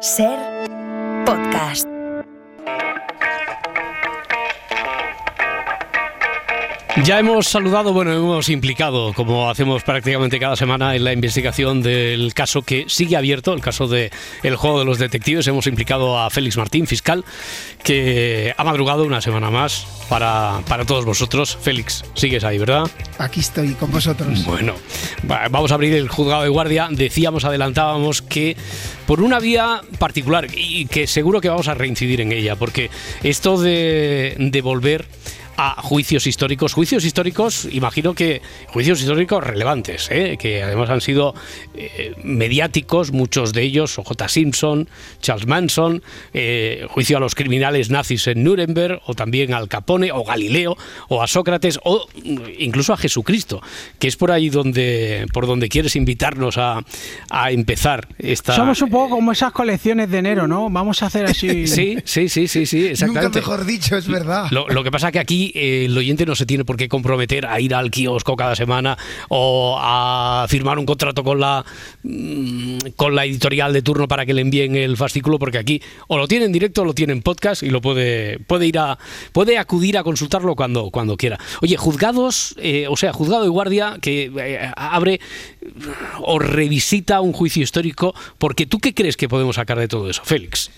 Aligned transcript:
Ser 0.00 0.38
podcast. 1.26 1.87
Ya 7.04 7.20
hemos 7.20 7.46
saludado, 7.46 7.92
bueno, 7.92 8.12
hemos 8.12 8.48
implicado, 8.48 9.12
como 9.14 9.48
hacemos 9.48 9.82
prácticamente 9.82 10.38
cada 10.38 10.56
semana, 10.56 10.96
en 10.96 11.04
la 11.04 11.12
investigación 11.12 11.80
del 11.80 12.34
caso 12.34 12.62
que 12.62 12.84
sigue 12.88 13.16
abierto, 13.16 13.52
el 13.54 13.60
caso 13.60 13.86
de 13.86 14.10
el 14.42 14.56
juego 14.56 14.80
de 14.80 14.84
los 14.84 14.98
detectives. 14.98 15.46
Hemos 15.46 15.66
implicado 15.66 16.18
a 16.18 16.28
Félix 16.28 16.56
Martín, 16.56 16.86
fiscal, 16.86 17.24
que 17.82 18.52
ha 18.56 18.64
madrugado 18.64 19.04
una 19.04 19.20
semana 19.20 19.48
más 19.50 19.86
para, 20.08 20.60
para 20.68 20.84
todos 20.84 21.04
vosotros. 21.04 21.56
Félix, 21.60 22.04
sigues 22.14 22.42
ahí, 22.44 22.58
¿verdad? 22.58 22.90
Aquí 23.18 23.40
estoy 23.40 23.74
con 23.74 23.90
vosotros. 23.90 24.44
Bueno, 24.44 24.74
vamos 25.50 25.70
a 25.70 25.74
abrir 25.74 25.94
el 25.94 26.08
juzgado 26.08 26.42
de 26.42 26.48
guardia. 26.48 26.88
Decíamos, 26.90 27.44
adelantábamos 27.44 28.22
que 28.22 28.56
por 29.06 29.22
una 29.22 29.38
vía 29.38 29.82
particular 29.98 30.48
y 30.52 30.86
que 30.86 31.06
seguro 31.06 31.40
que 31.40 31.48
vamos 31.48 31.68
a 31.68 31.74
reincidir 31.74 32.20
en 32.20 32.32
ella, 32.32 32.56
porque 32.56 32.90
esto 33.22 33.58
de, 33.58 34.34
de 34.38 34.60
volver 34.60 35.06
a 35.58 35.82
juicios 35.82 36.28
históricos. 36.28 36.72
Juicios 36.72 37.04
históricos, 37.04 37.66
imagino 37.72 38.14
que 38.14 38.40
juicios 38.68 39.00
históricos 39.00 39.42
relevantes, 39.42 40.08
¿eh? 40.08 40.36
que 40.38 40.62
además 40.62 40.88
han 40.88 41.00
sido 41.00 41.34
eh, 41.74 42.14
mediáticos, 42.22 43.10
muchos 43.10 43.52
de 43.52 43.62
ellos, 43.62 43.96
J. 43.96 44.28
Simpson, 44.28 44.88
Charles 45.20 45.48
Manson, 45.48 46.02
eh, 46.32 46.86
juicio 46.88 47.16
a 47.16 47.20
los 47.20 47.34
criminales 47.34 47.90
nazis 47.90 48.28
en 48.28 48.44
Nuremberg, 48.44 49.02
o 49.06 49.14
también 49.14 49.52
al 49.52 49.68
Capone, 49.68 50.12
o 50.12 50.22
Galileo, 50.22 50.76
o 51.08 51.22
a 51.24 51.26
Sócrates, 51.26 51.80
o 51.82 52.06
incluso 52.58 52.92
a 52.92 52.96
Jesucristo, 52.96 53.60
que 53.98 54.06
es 54.06 54.14
por 54.14 54.30
ahí 54.30 54.50
donde, 54.50 55.26
por 55.32 55.48
donde 55.48 55.68
quieres 55.68 55.96
invitarnos 55.96 56.56
a, 56.56 56.84
a 57.30 57.50
empezar 57.50 58.06
esta... 58.18 58.54
Somos 58.54 58.80
un 58.80 58.90
poco 58.90 59.16
como 59.16 59.32
esas 59.32 59.50
colecciones 59.50 60.08
de 60.08 60.18
enero, 60.18 60.46
¿no? 60.46 60.70
Vamos 60.70 61.02
a 61.02 61.06
hacer 61.06 61.24
así... 61.24 61.66
sí, 61.66 61.98
sí, 62.04 62.28
sí, 62.28 62.46
sí, 62.46 62.64
sí, 62.64 62.86
exactamente. 62.86 63.24
Nunca 63.24 63.38
mejor 63.40 63.66
dicho, 63.66 63.96
es 63.96 64.06
verdad. 64.06 64.46
Lo, 64.52 64.68
lo 64.68 64.84
que 64.84 64.92
pasa 64.92 65.10
que 65.10 65.18
aquí 65.18 65.47
eh, 65.54 65.84
el 65.86 65.96
oyente 65.96 66.26
no 66.26 66.34
se 66.34 66.46
tiene 66.46 66.64
por 66.64 66.76
qué 66.76 66.88
comprometer 66.88 67.46
a 67.46 67.60
ir 67.60 67.74
al 67.74 67.90
kiosco 67.90 68.36
cada 68.36 68.54
semana 68.54 68.96
o 69.28 69.76
a 69.78 70.46
firmar 70.48 70.78
un 70.78 70.86
contrato 70.86 71.24
con 71.24 71.40
la 71.40 71.64
mm, 72.02 72.78
con 72.96 73.14
la 73.14 73.24
editorial 73.24 73.72
de 73.72 73.82
turno 73.82 74.08
para 74.08 74.26
que 74.26 74.34
le 74.34 74.42
envíen 74.42 74.76
el 74.76 74.96
fascículo, 74.96 75.38
porque 75.38 75.58
aquí 75.58 75.82
o 76.08 76.16
lo 76.16 76.28
tiene 76.28 76.46
en 76.46 76.52
directo 76.52 76.82
o 76.82 76.84
lo 76.84 76.94
tiene 76.94 77.12
en 77.12 77.22
podcast 77.22 77.62
y 77.62 77.70
lo 77.70 77.80
puede, 77.80 78.38
puede 78.40 78.66
ir 78.66 78.78
a 78.78 78.98
puede 79.32 79.58
acudir 79.58 79.98
a 79.98 80.02
consultarlo 80.02 80.54
cuando, 80.54 80.90
cuando 80.90 81.16
quiera. 81.16 81.38
Oye, 81.62 81.76
juzgados, 81.76 82.54
eh, 82.58 82.86
o 82.88 82.96
sea, 82.96 83.12
juzgado 83.12 83.42
de 83.42 83.48
guardia 83.48 83.98
que 84.00 84.30
eh, 84.36 84.70
abre 84.76 85.20
o 86.20 86.38
revisita 86.38 87.20
un 87.20 87.32
juicio 87.32 87.62
histórico, 87.62 88.14
porque 88.38 88.66
tú 88.66 88.78
qué 88.78 88.94
crees 88.94 89.16
que 89.16 89.28
podemos 89.28 89.56
sacar 89.56 89.78
de 89.78 89.88
todo 89.88 90.08
eso, 90.10 90.22
Félix? 90.24 90.70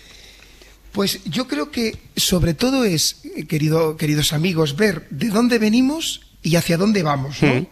Pues 0.93 1.21
yo 1.25 1.47
creo 1.47 1.71
que 1.71 1.99
sobre 2.17 2.55
todo 2.55 2.85
es, 2.85 3.23
querido, 3.49 3.97
queridos 3.97 4.33
amigos, 4.33 4.77
ver 4.77 5.07
de 5.11 5.29
dónde 5.29 5.59
venimos 5.59 6.23
y 6.43 6.57
hacia 6.57 6.77
dónde 6.77 7.03
vamos, 7.03 7.43
¿no? 7.43 7.67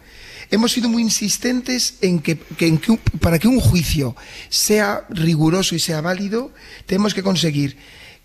Hemos 0.51 0.71
sido 0.71 0.89
muy 0.89 1.03
insistentes 1.03 1.95
en 2.01 2.19
que, 2.19 2.37
que, 2.37 2.65
en 2.65 2.79
que, 2.79 2.97
para 3.21 3.37
que 3.37 3.47
un 3.47 3.59
juicio 3.59 4.15
sea 4.49 5.05
riguroso 5.09 5.75
y 5.75 5.79
sea 5.79 6.01
válido, 6.01 6.51
tenemos 6.87 7.13
que 7.13 7.21
conseguir 7.21 7.77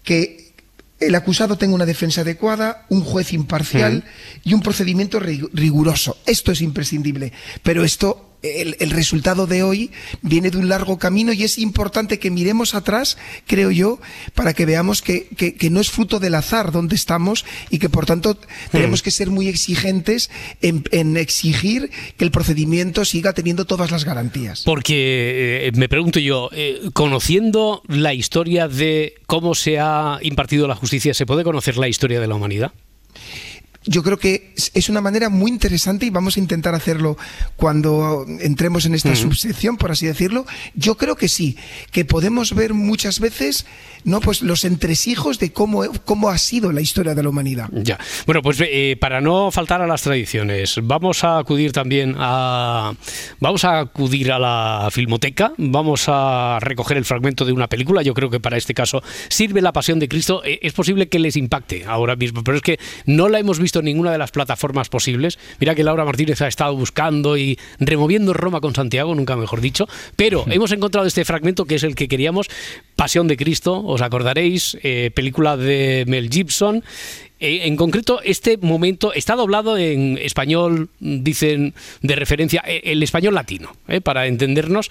que 0.02 0.44
el 1.00 1.14
acusado 1.14 1.58
tenga 1.58 1.74
una 1.74 1.86
defensa 1.86 2.22
adecuada, 2.22 2.86
un 2.88 3.02
juez 3.02 3.32
imparcial 3.32 4.04
y 4.42 4.54
un 4.54 4.62
procedimiento 4.62 5.20
riguroso. 5.20 6.16
Esto 6.24 6.52
es 6.52 6.60
imprescindible. 6.60 7.32
Pero 7.62 7.84
esto 7.84 8.33
el, 8.44 8.76
el, 8.78 8.90
resultado 8.90 9.46
de 9.46 9.62
hoy 9.62 9.90
viene 10.22 10.50
de 10.50 10.58
un 10.58 10.68
largo 10.68 10.98
camino 10.98 11.32
y 11.32 11.44
es 11.44 11.58
importante 11.58 12.18
que 12.18 12.30
miremos 12.30 12.74
atrás, 12.74 13.16
creo 13.46 13.70
yo, 13.70 13.98
para 14.34 14.52
que 14.52 14.66
veamos 14.66 15.02
que, 15.02 15.26
que, 15.36 15.54
que 15.54 15.70
no 15.70 15.80
es 15.80 15.90
fruto 15.90 16.20
del 16.20 16.34
azar 16.34 16.72
donde 16.72 16.94
estamos 16.94 17.44
y 17.70 17.78
que 17.78 17.88
por 17.88 18.06
tanto 18.06 18.38
tenemos 18.70 19.02
que 19.02 19.10
ser 19.10 19.30
muy 19.30 19.48
exigentes 19.48 20.30
en, 20.60 20.84
en, 20.90 21.16
exigir 21.16 21.90
que 22.16 22.24
el 22.24 22.30
procedimiento 22.30 23.04
siga 23.04 23.32
teniendo 23.32 23.64
todas 23.64 23.90
las 23.90 24.04
garantías. 24.04 24.62
Porque 24.64 25.68
eh, 25.68 25.72
me 25.74 25.88
pregunto 25.88 26.20
yo, 26.20 26.50
eh, 26.52 26.80
conociendo 26.92 27.82
la 27.88 28.14
historia 28.14 28.68
de 28.68 29.14
cómo 29.26 29.54
se 29.54 29.78
ha 29.78 30.18
impartido 30.22 30.68
la 30.68 30.74
justicia, 30.74 31.14
¿se 31.14 31.26
puede 31.26 31.44
conocer 31.44 31.76
la 31.76 31.88
historia 31.88 32.20
de 32.20 32.26
la 32.26 32.34
humanidad? 32.34 32.72
Yo 33.86 34.02
creo 34.02 34.18
que 34.18 34.54
es 34.74 34.88
una 34.88 35.00
manera 35.00 35.28
muy 35.28 35.50
interesante 35.50 36.06
y 36.06 36.10
vamos 36.10 36.36
a 36.36 36.40
intentar 36.40 36.74
hacerlo 36.74 37.16
cuando 37.56 38.24
entremos 38.40 38.86
en 38.86 38.94
esta 38.94 39.14
subsección, 39.14 39.76
por 39.76 39.90
así 39.90 40.06
decirlo. 40.06 40.46
Yo 40.74 40.96
creo 40.96 41.16
que 41.16 41.28
sí, 41.28 41.56
que 41.92 42.04
podemos 42.04 42.54
ver 42.54 42.74
muchas 42.74 43.20
veces 43.20 43.66
no 44.04 44.20
pues 44.20 44.42
los 44.42 44.64
entresijos 44.64 45.38
de 45.38 45.52
cómo, 45.52 45.82
cómo 46.04 46.28
ha 46.28 46.38
sido 46.38 46.72
la 46.72 46.80
historia 46.80 47.14
de 47.14 47.22
la 47.22 47.28
humanidad. 47.30 47.68
Ya. 47.72 47.98
Bueno, 48.26 48.42
pues 48.42 48.58
eh, 48.60 48.96
para 49.00 49.20
no 49.20 49.50
faltar 49.50 49.80
a 49.82 49.86
las 49.86 50.02
tradiciones, 50.02 50.76
vamos 50.82 51.24
a 51.24 51.38
acudir 51.38 51.72
también 51.72 52.14
a 52.18 52.92
vamos 53.40 53.64
a 53.64 53.80
acudir 53.80 54.30
a 54.32 54.38
la 54.38 54.88
filmoteca, 54.90 55.52
vamos 55.56 56.04
a 56.08 56.58
recoger 56.60 56.96
el 56.96 57.04
fragmento 57.04 57.44
de 57.44 57.52
una 57.52 57.68
película. 57.68 58.02
Yo 58.02 58.14
creo 58.14 58.30
que 58.30 58.40
para 58.40 58.56
este 58.56 58.74
caso 58.74 59.02
sirve 59.28 59.62
la 59.62 59.72
Pasión 59.72 59.98
de 59.98 60.08
Cristo. 60.08 60.42
Es 60.44 60.72
posible 60.72 61.08
que 61.08 61.18
les 61.18 61.36
impacte 61.36 61.84
ahora 61.86 62.16
mismo, 62.16 62.44
pero 62.44 62.58
es 62.58 62.62
que 62.62 62.78
no 63.06 63.28
la 63.28 63.38
hemos 63.38 63.58
visto 63.58 63.73
en 63.80 63.86
ninguna 63.86 64.12
de 64.12 64.18
las 64.18 64.30
plataformas 64.30 64.88
posibles. 64.88 65.38
Mira 65.60 65.74
que 65.74 65.84
Laura 65.84 66.04
Martínez 66.04 66.40
ha 66.42 66.48
estado 66.48 66.74
buscando 66.76 67.36
y 67.36 67.58
removiendo 67.78 68.32
Roma 68.32 68.60
con 68.60 68.74
Santiago, 68.74 69.14
nunca 69.14 69.36
mejor 69.36 69.60
dicho, 69.60 69.88
pero 70.16 70.44
hemos 70.48 70.72
encontrado 70.72 71.06
este 71.06 71.24
fragmento 71.24 71.64
que 71.64 71.76
es 71.76 71.82
el 71.82 71.94
que 71.94 72.08
queríamos, 72.08 72.48
Pasión 72.96 73.28
de 73.28 73.36
Cristo, 73.36 73.84
os 73.84 74.02
acordaréis, 74.02 74.78
eh, 74.82 75.10
película 75.14 75.56
de 75.56 76.04
Mel 76.06 76.30
Gibson. 76.30 76.82
Eh, 77.40 77.66
en 77.66 77.76
concreto, 77.76 78.20
este 78.22 78.56
momento 78.56 79.12
está 79.12 79.34
doblado 79.34 79.76
en 79.76 80.18
español, 80.18 80.88
dicen 81.00 81.74
de 82.00 82.16
referencia, 82.16 82.62
eh, 82.66 82.80
el 82.84 83.02
español 83.02 83.34
latino, 83.34 83.76
eh, 83.88 84.00
para 84.00 84.26
entendernos. 84.26 84.90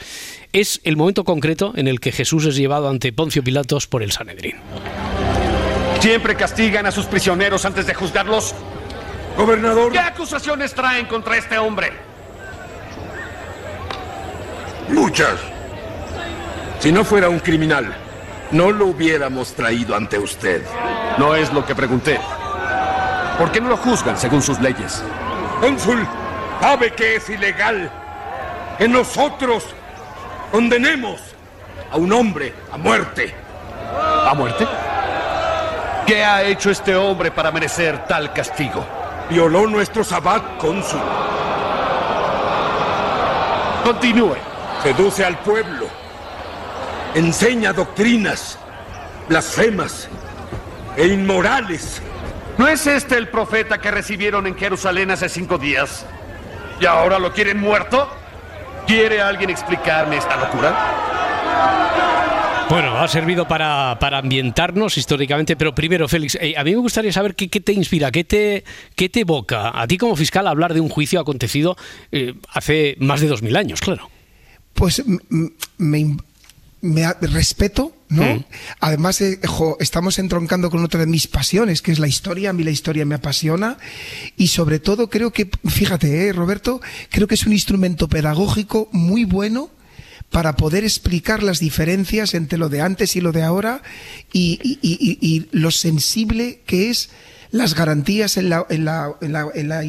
Es 0.52 0.80
el 0.84 0.98
momento 0.98 1.24
concreto 1.24 1.74
en 1.76 1.88
el 1.88 2.00
que 2.00 2.12
Jesús 2.12 2.46
es 2.46 2.56
llevado 2.56 2.90
ante 2.90 3.12
Poncio 3.12 3.44
Pilatos 3.44 3.88
por 3.88 4.04
el 4.04 4.12
Sanedrín. 4.12 4.56
¿Siempre 6.00 6.36
castigan 6.36 6.86
a 6.86 6.92
sus 6.92 7.06
prisioneros 7.06 7.66
antes 7.66 7.88
de 7.88 7.94
juzgarlos? 7.94 8.54
Gobernador. 9.38 9.92
¿Qué 9.92 10.00
acusaciones 10.00 10.74
traen 10.74 11.06
contra 11.06 11.38
este 11.38 11.58
hombre? 11.58 11.92
Muchas. 14.90 15.40
Si 16.80 16.92
no 16.92 17.04
fuera 17.04 17.30
un 17.30 17.40
criminal, 17.40 17.94
no 18.52 18.72
lo 18.72 18.88
hubiéramos 18.88 19.54
traído 19.54 19.96
ante 19.96 20.20
usted. 20.20 20.62
No 21.18 21.36
es 21.36 21.52
lo 21.52 21.66
que 21.66 21.74
pregunté. 21.74 22.20
¿Por 23.38 23.52
qué 23.52 23.60
no 23.60 23.70
lo 23.70 23.78
juzgan 23.78 24.18
según 24.18 24.42
sus 24.42 24.60
leyes? 24.60 25.04
Cónsul, 25.60 26.06
sabe 26.60 26.92
que 26.92 27.16
es 27.16 27.30
ilegal 27.30 27.90
que 28.78 28.88
nosotros 28.88 29.66
condenemos 30.52 31.20
a 31.92 31.98
un 31.98 32.12
hombre 32.12 32.54
a 32.72 32.78
muerte. 32.78 33.34
¿A 34.28 34.34
muerte? 34.36 34.68
¿Qué 36.06 36.24
ha 36.24 36.44
hecho 36.44 36.70
este 36.70 36.96
hombre 36.96 37.32
para 37.32 37.52
merecer 37.52 38.06
tal 38.08 38.34
castigo? 38.34 38.86
Violó 39.30 39.68
nuestro 39.68 40.04
sabbat, 40.04 40.58
cónsul. 40.58 41.00
Continúe. 43.84 44.36
Seduce 44.82 45.26
al 45.26 45.38
pueblo. 45.40 45.88
Enseña 47.16 47.74
doctrinas 47.74 48.58
blasfemas 49.28 50.10
e 50.98 51.08
inmorales. 51.08 52.02
¿No 52.58 52.68
es 52.68 52.86
este 52.86 53.18
el 53.18 53.30
profeta 53.30 53.80
que 53.80 53.92
recibieron 53.92 54.46
en 54.46 54.58
Jerusalén 54.58 55.12
hace 55.12 55.30
cinco 55.30 55.58
días? 55.58 56.06
¿Y 56.80 56.86
ahora 56.86 57.18
lo 57.20 57.32
quieren 57.34 57.60
muerto? 57.60 58.10
¿Quiere 58.86 59.22
alguien 59.22 59.50
explicarme 59.50 60.18
esta 60.18 60.36
locura? 60.36 60.76
Bueno, 62.70 62.98
ha 62.98 63.08
servido 63.08 63.48
para, 63.48 63.98
para, 64.00 64.18
ambientarnos 64.18 64.98
históricamente, 64.98 65.56
pero 65.56 65.76
primero, 65.76 66.08
Félix, 66.08 66.38
eh, 66.42 66.56
a 66.58 66.64
mí 66.64 66.72
me 66.72 66.78
gustaría 66.78 67.12
saber 67.12 67.36
qué, 67.36 67.50
qué, 67.50 67.60
te 67.60 67.74
inspira, 67.74 68.12
qué 68.12 68.24
te, 68.24 68.64
qué 68.96 69.10
te 69.10 69.22
evoca 69.22 69.80
a 69.80 69.88
ti 69.88 69.98
como 69.98 70.16
fiscal 70.16 70.48
hablar 70.48 70.74
de 70.74 70.80
un 70.80 70.90
juicio 70.90 71.20
acontecido 71.20 71.78
eh, 72.12 72.34
hace 72.50 72.96
más 73.00 73.22
de 73.22 73.28
dos 73.28 73.42
mil 73.42 73.56
años, 73.56 73.82
claro. 73.82 74.10
Pues 74.74 75.04
me, 75.78 76.18
me 76.84 77.14
respeto, 77.14 77.96
¿no? 78.10 78.24
Mm. 78.24 78.44
Además, 78.82 79.22
eh, 79.22 79.40
jo, 79.48 79.78
estamos 79.80 80.20
entroncando 80.20 80.70
con 80.70 80.84
otra 80.84 81.00
de 81.00 81.06
mis 81.06 81.28
pasiones, 81.28 81.82
que 81.82 81.94
es 81.94 82.00
la 82.00 82.10
historia. 82.10 82.50
A 82.50 82.54
mí 82.54 82.64
la 82.64 82.72
historia 82.72 83.06
me 83.06 83.16
apasiona. 83.16 83.78
Y 84.36 84.48
sobre 84.48 84.80
todo 84.80 85.10
creo 85.10 85.32
que, 85.32 85.50
fíjate, 85.66 86.28
eh, 86.28 86.34
Roberto, 86.34 86.82
creo 87.10 87.28
que 87.28 87.36
es 87.36 87.46
un 87.46 87.54
instrumento 87.54 88.10
pedagógico 88.10 88.90
muy 88.92 89.24
bueno 89.24 89.70
para 90.34 90.56
poder 90.56 90.84
explicar 90.84 91.44
las 91.44 91.60
diferencias 91.60 92.34
entre 92.34 92.58
lo 92.58 92.68
de 92.68 92.82
antes 92.82 93.16
y 93.16 93.22
lo 93.22 93.32
de 93.32 93.44
ahora 93.44 93.84
y, 94.32 94.60
y, 94.64 94.80
y, 94.82 95.20
y 95.22 95.48
lo 95.52 95.70
sensible 95.70 96.62
que 96.66 96.90
es 96.90 97.12
las 97.52 97.76
garantías 97.76 98.36
en 98.38 98.50
la, 98.50 98.66
en 98.72 98.84
la, 98.84 99.14
en 99.22 99.70
la, 99.70 99.84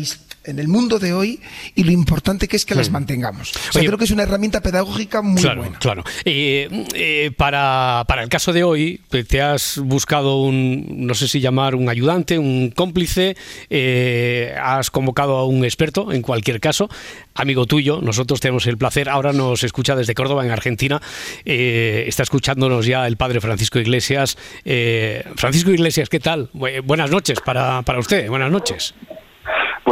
en 0.45 0.59
el 0.59 0.69
mundo 0.69 0.99
de 0.99 1.13
hoy 1.13 1.41
y 1.75 1.85
lo 1.85 1.93
importante 1.93 2.49
que 2.49 2.57
es 2.57 2.65
que 2.65 2.75
las 2.75 2.91
mantengamos. 2.91 3.51
O 3.51 3.73
sea, 3.73 3.81
Oye, 3.81 3.87
creo 3.87 3.99
que 3.99 4.05
es 4.05 4.11
una 4.11 4.23
herramienta 4.25 4.61
pedagógica 4.61 5.23
muy 5.23 5.41
claro, 5.41 5.63
buena. 5.63 5.79
Claro. 5.79 6.05
Eh, 6.25 6.69
eh, 6.95 7.31
para, 7.37 8.05
para 8.07 8.23
el 8.23 8.29
caso 8.29 8.53
de 8.53 8.65
hoy, 8.65 9.01
te- 9.09 9.25
te 9.25 9.41
has 9.43 9.79
buscado 9.79 10.43
un, 10.43 11.07
no 11.07 11.15
sé 11.15 11.29
si 11.29 11.41
llamar 11.41 11.75
un 11.75 11.89
ayudante, 11.89 12.39
un 12.39 12.71
cómplice, 12.71 13.37
eh, 13.71 14.55
has 14.63 14.91
convocado 14.91 15.37
a 15.37 15.47
un 15.47 15.65
experto, 15.65 16.13
en 16.13 16.23
cualquier 16.23 16.61
caso, 16.61 16.89
amigo 17.35 17.67
tuyo, 17.67 18.01
nosotros 18.03 18.41
tenemos 18.41 18.67
el 18.67 18.79
placer, 18.79 19.09
ahora 19.09 19.33
nos 19.33 19.65
escucha 19.65 19.97
desde 19.97 20.15
Córdoba, 20.15 20.45
en 20.45 20.51
Argentina, 20.51 21.01
eh, 21.45 22.05
está 22.07 22.23
escuchándonos 22.23 22.87
ya 22.87 23.07
el 23.07 23.17
padre 23.17 23.41
Francisco 23.41 23.79
Iglesias. 23.79 24.37
Eh, 24.65 25.25
Francisco 25.37 25.71
Iglesias, 25.71 26.09
¿qué 26.09 26.21
tal? 26.21 26.51
Bu- 26.53 26.83
buenas 26.83 27.11
noches 27.11 27.41
para, 27.45 27.83
para 27.83 27.99
usted, 27.99 28.29
buenas 28.29 28.51
noches. 28.51 28.95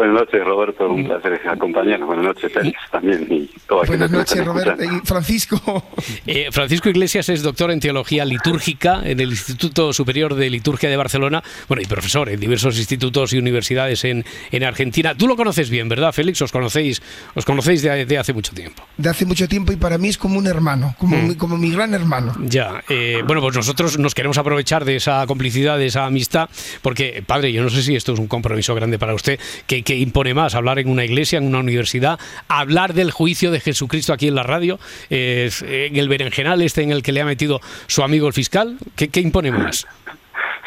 Buenas 0.02 0.22
noches, 0.22 0.44
Roberto. 0.44 0.88
Un 0.90 1.06
placer 1.06 1.40
acompañarnos. 1.48 2.08
Buenas 2.08 2.24
noches, 2.24 2.52
Félix, 2.52 2.76
también. 2.90 3.24
Y 3.30 3.48
Buenas 3.86 4.10
noches, 4.10 4.44
Roberto 4.44 4.82
y 4.82 5.06
Francisco. 5.06 5.84
Eh, 6.26 6.48
Francisco 6.50 6.88
Iglesias 6.88 7.28
es 7.28 7.42
doctor 7.42 7.70
en 7.70 7.78
teología 7.78 8.24
litúrgica 8.24 9.00
en 9.04 9.20
el 9.20 9.30
Instituto 9.30 9.92
Superior 9.92 10.34
de 10.34 10.50
Liturgia 10.50 10.90
de 10.90 10.96
Barcelona, 10.96 11.40
bueno, 11.68 11.82
y 11.82 11.86
profesor 11.86 12.28
en 12.30 12.40
diversos 12.40 12.78
institutos 12.78 13.32
y 13.32 13.38
universidades 13.38 14.04
en, 14.04 14.24
en 14.50 14.64
Argentina. 14.64 15.14
Tú 15.14 15.28
lo 15.28 15.36
conoces 15.36 15.70
bien, 15.70 15.88
¿verdad, 15.88 16.12
Félix? 16.12 16.42
Os 16.42 16.50
conocéis, 16.50 17.00
os 17.36 17.44
conocéis 17.44 17.82
de, 17.82 18.04
de 18.04 18.18
hace 18.18 18.32
mucho 18.32 18.52
tiempo. 18.54 18.82
De 18.96 19.08
hace 19.08 19.24
mucho 19.24 19.46
tiempo 19.48 19.72
y 19.72 19.76
para 19.76 19.98
mí 19.98 20.08
es 20.08 20.18
como 20.18 20.36
un 20.36 20.48
hermano, 20.48 20.96
como, 20.98 21.16
Mm. 21.16 21.28
mi, 21.28 21.34
como 21.36 21.56
mi 21.58 21.70
gran 21.70 21.94
hermano. 21.94 22.34
Ya, 22.40 22.82
eh, 22.88 23.22
bueno, 23.24 23.40
pues 23.40 23.54
nosotros 23.54 23.98
nos 24.00 24.16
queremos 24.16 24.36
aprovechar 24.36 24.84
de 24.84 24.96
esa 24.96 25.24
complicidad, 25.28 25.78
de 25.78 25.86
esa 25.86 26.06
amistad, 26.06 26.50
porque, 26.82 27.22
padre, 27.24 27.52
yo 27.52 27.62
no 27.62 27.70
sé 27.70 27.82
si 27.82 27.94
esto 27.94 28.14
es 28.14 28.18
un 28.18 28.26
compromiso 28.26 28.74
grande 28.74 28.98
para 28.98 29.14
usted, 29.14 29.38
que, 29.68 29.82
que 29.84 29.91
impone 29.96 30.34
más 30.34 30.54
hablar 30.54 30.78
en 30.78 30.88
una 30.88 31.04
iglesia, 31.04 31.38
en 31.38 31.46
una 31.46 31.60
universidad, 31.60 32.18
hablar 32.48 32.94
del 32.94 33.10
juicio 33.10 33.50
de 33.50 33.60
Jesucristo 33.60 34.12
aquí 34.12 34.28
en 34.28 34.34
la 34.34 34.42
radio, 34.42 34.78
eh, 35.10 35.50
en 35.62 35.96
el 35.96 36.08
berenjenal 36.08 36.62
este 36.62 36.82
en 36.82 36.90
el 36.90 37.02
que 37.02 37.12
le 37.12 37.20
ha 37.20 37.24
metido 37.24 37.60
su 37.86 38.02
amigo 38.02 38.26
el 38.26 38.32
fiscal, 38.32 38.78
¿qué, 38.96 39.08
qué 39.08 39.20
impone 39.20 39.50
más? 39.50 39.86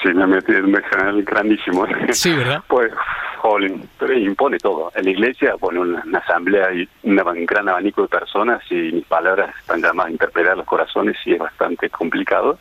Sí, 0.03 0.13
me 0.13 0.27
metí 0.27 0.51
en 0.51 0.65
un 0.65 0.81
canal 0.89 1.23
grandísimo. 1.23 1.87
Sí, 2.11 2.33
¿verdad? 2.33 2.63
Pues, 2.67 2.91
jolín, 3.37 3.87
pero 3.99 4.13
impone 4.13 4.57
todo. 4.57 4.91
En 4.95 5.05
la 5.05 5.11
iglesia 5.11 5.55
pone 5.59 5.79
una, 5.79 6.03
una 6.05 6.19
asamblea 6.19 6.73
y 6.73 6.87
un 7.03 7.15
gran 7.45 7.69
abanico 7.69 8.03
de 8.03 8.07
personas 8.07 8.61
y 8.69 8.75
mis 8.75 9.05
palabras 9.05 9.55
están 9.59 9.81
llamadas 9.81 10.09
a 10.09 10.13
interpretar 10.13 10.57
los 10.57 10.65
corazones 10.65 11.15
y 11.25 11.33
es 11.33 11.39
bastante 11.39 11.89
complicado 11.89 12.57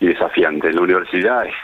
y 0.00 0.06
desafiante. 0.06 0.68
En 0.68 0.76
la 0.76 0.82
universidad 0.82 1.46
es 1.46 1.54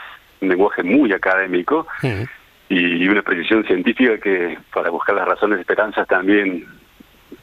un 0.41 0.49
lenguaje 0.49 0.83
muy 0.83 1.11
académico 1.13 1.87
Mm. 2.01 2.23
Y 2.73 3.07
una 3.09 3.21
precisión 3.21 3.65
científica 3.65 4.17
que 4.17 4.57
para 4.73 4.89
buscar 4.89 5.15
las 5.15 5.27
razones 5.27 5.57
de 5.57 5.61
esperanza 5.61 6.05
también 6.05 6.65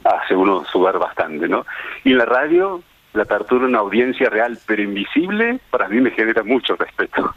hace 0.03 0.35
uno 0.35 0.65
sudar 0.65 0.97
bastante, 0.97 1.47
¿no? 1.47 1.65
Y 2.03 2.11
en 2.11 2.17
la 2.17 2.25
radio, 2.25 2.81
la 3.13 3.23
apertura 3.23 3.65
a 3.65 3.67
una 3.67 3.79
audiencia 3.79 4.29
real 4.29 4.59
pero 4.65 4.83
invisible, 4.83 5.59
para 5.71 5.87
mí 5.89 5.99
me 5.99 6.11
genera 6.11 6.43
mucho 6.43 6.75
respeto. 6.75 7.33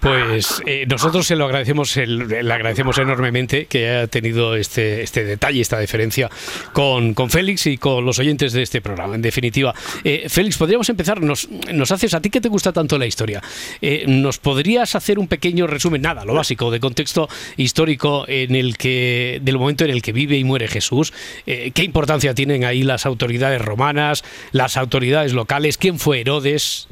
Pues 0.00 0.62
eh, 0.66 0.84
nosotros 0.86 1.26
se 1.26 1.34
lo 1.34 1.46
agradecemos, 1.46 1.96
le 1.96 2.52
agradecemos 2.52 2.98
enormemente 2.98 3.66
que 3.66 3.88
haya 3.88 4.06
tenido 4.06 4.54
este, 4.54 5.02
este 5.02 5.24
detalle, 5.24 5.60
esta 5.60 5.78
deferencia 5.78 6.28
con, 6.72 7.14
con 7.14 7.30
Félix 7.30 7.66
y 7.66 7.78
con 7.78 8.04
los 8.04 8.18
oyentes 8.18 8.52
de 8.52 8.62
este 8.62 8.80
programa. 8.80 9.14
En 9.14 9.22
definitiva, 9.22 9.74
Eh, 10.04 10.26
Félix, 10.28 10.58
podríamos 10.58 10.88
empezar. 10.88 11.20
Nos, 11.20 11.48
nos 11.72 11.90
haces 11.90 12.14
a 12.14 12.20
ti 12.20 12.30
que 12.30 12.40
te 12.40 12.48
gusta 12.48 12.72
tanto 12.72 12.98
la 12.98 13.06
historia. 13.06 13.42
eh, 13.80 14.04
¿Nos 14.06 14.38
podrías 14.38 14.94
hacer 14.94 15.18
un 15.18 15.26
pequeño 15.26 15.66
resumen, 15.66 16.02
nada, 16.02 16.24
lo 16.24 16.34
básico, 16.34 16.70
de 16.70 16.80
contexto 16.80 17.28
histórico 17.56 18.24
en 18.28 18.54
el 18.54 18.76
que, 18.76 19.40
del 19.42 19.58
momento 19.58 19.84
en 19.84 19.90
el 19.90 20.02
que 20.02 20.12
vive 20.12 20.36
y 20.36 20.44
muere 20.44 20.68
Jesús? 20.68 21.12
¿Qué 21.46 21.82
importancia 21.82 22.34
tienen 22.34 22.64
ahí 22.64 22.82
las 22.82 23.06
autoridades 23.06 23.60
romanas, 23.60 24.22
las 24.52 24.76
autoridades 24.76 24.97
locales? 25.32 25.78
¿Quién 25.78 25.98
fue 25.98 26.20
Herodes? 26.20 26.88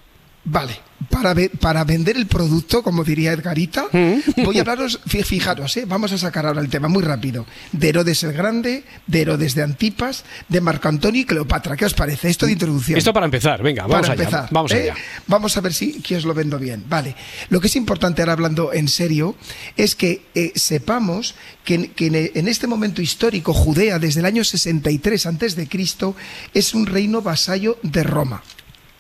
Vale, 0.49 0.79
para, 1.11 1.35
ve- 1.35 1.51
para 1.51 1.83
vender 1.83 2.17
el 2.17 2.27
producto, 2.27 2.81
como 2.81 3.03
diría 3.03 3.33
Edgarita, 3.33 3.87
Mm. 3.93 4.45
voy 4.45 4.59
a 4.59 4.61
hablaros, 4.61 5.01
fi- 5.05 5.25
fijaros, 5.25 5.77
¿eh? 5.77 5.85
vamos 5.87 6.13
a 6.13 6.19
sacar 6.19 6.47
ahora 6.47 6.61
el 6.61 6.69
tema 6.69 6.87
muy 6.87 7.03
rápido, 7.03 7.45
de 7.73 7.89
Herodes 7.89 8.23
el 8.23 8.33
Grande, 8.33 8.85
de 9.09 9.21
Herodes 9.23 9.57
de 9.57 9.65
Antipas, 9.65 10.25
de 10.49 10.61
Marco 10.61 10.87
Antonio 10.87 11.21
y 11.21 11.25
Cleopatra. 11.25 11.77
¿Qué 11.77 11.85
os 11.85 11.95
parece? 11.95 12.29
Esto 12.29 12.47
de 12.47 12.53
introducción. 12.53 12.97
Esto 12.97 13.13
para 13.13 13.27
empezar, 13.27 13.61
venga, 13.61 13.83
vamos 13.89 14.03
para 14.03 14.13
allá. 14.13 14.23
empezar. 14.23 14.49
Vamos 14.53 14.71
¿eh? 14.73 14.83
allá. 14.93 14.95
Vamos 15.27 15.57
a 15.57 15.61
ver 15.63 15.75
si 15.75 16.01
que 16.01 16.17
os 16.17 16.25
lo 16.25 16.33
vendo 16.33 16.61
bien. 16.61 16.85
Vale. 16.89 17.17
Lo 17.49 17.61
que 17.61 17.67
es 17.67 17.75
importante 17.75 18.23
ahora 18.23 18.35
hablando 18.35 18.73
en 18.73 18.87
serio 18.87 19.35
es 19.77 19.97
que 19.97 20.27
eh, 20.37 20.53
sepamos 20.55 21.35
que, 21.65 21.75
en- 21.75 21.89
que 21.89 22.07
en- 22.07 22.31
en 22.35 22.47
este 22.49 22.69
momento 22.69 23.03
histórico 23.03 23.53
Judea 23.53 23.99
desde 23.99 24.21
el 24.21 24.27
año 24.27 24.45
63 24.45 25.27
antes 25.27 25.57
de 25.57 25.67
Cristo 25.69 26.15
es 26.55 26.73
un 26.73 26.87
reino 26.87 27.21
vasallo 27.21 27.79
de 27.83 28.05
Roma. 28.05 28.45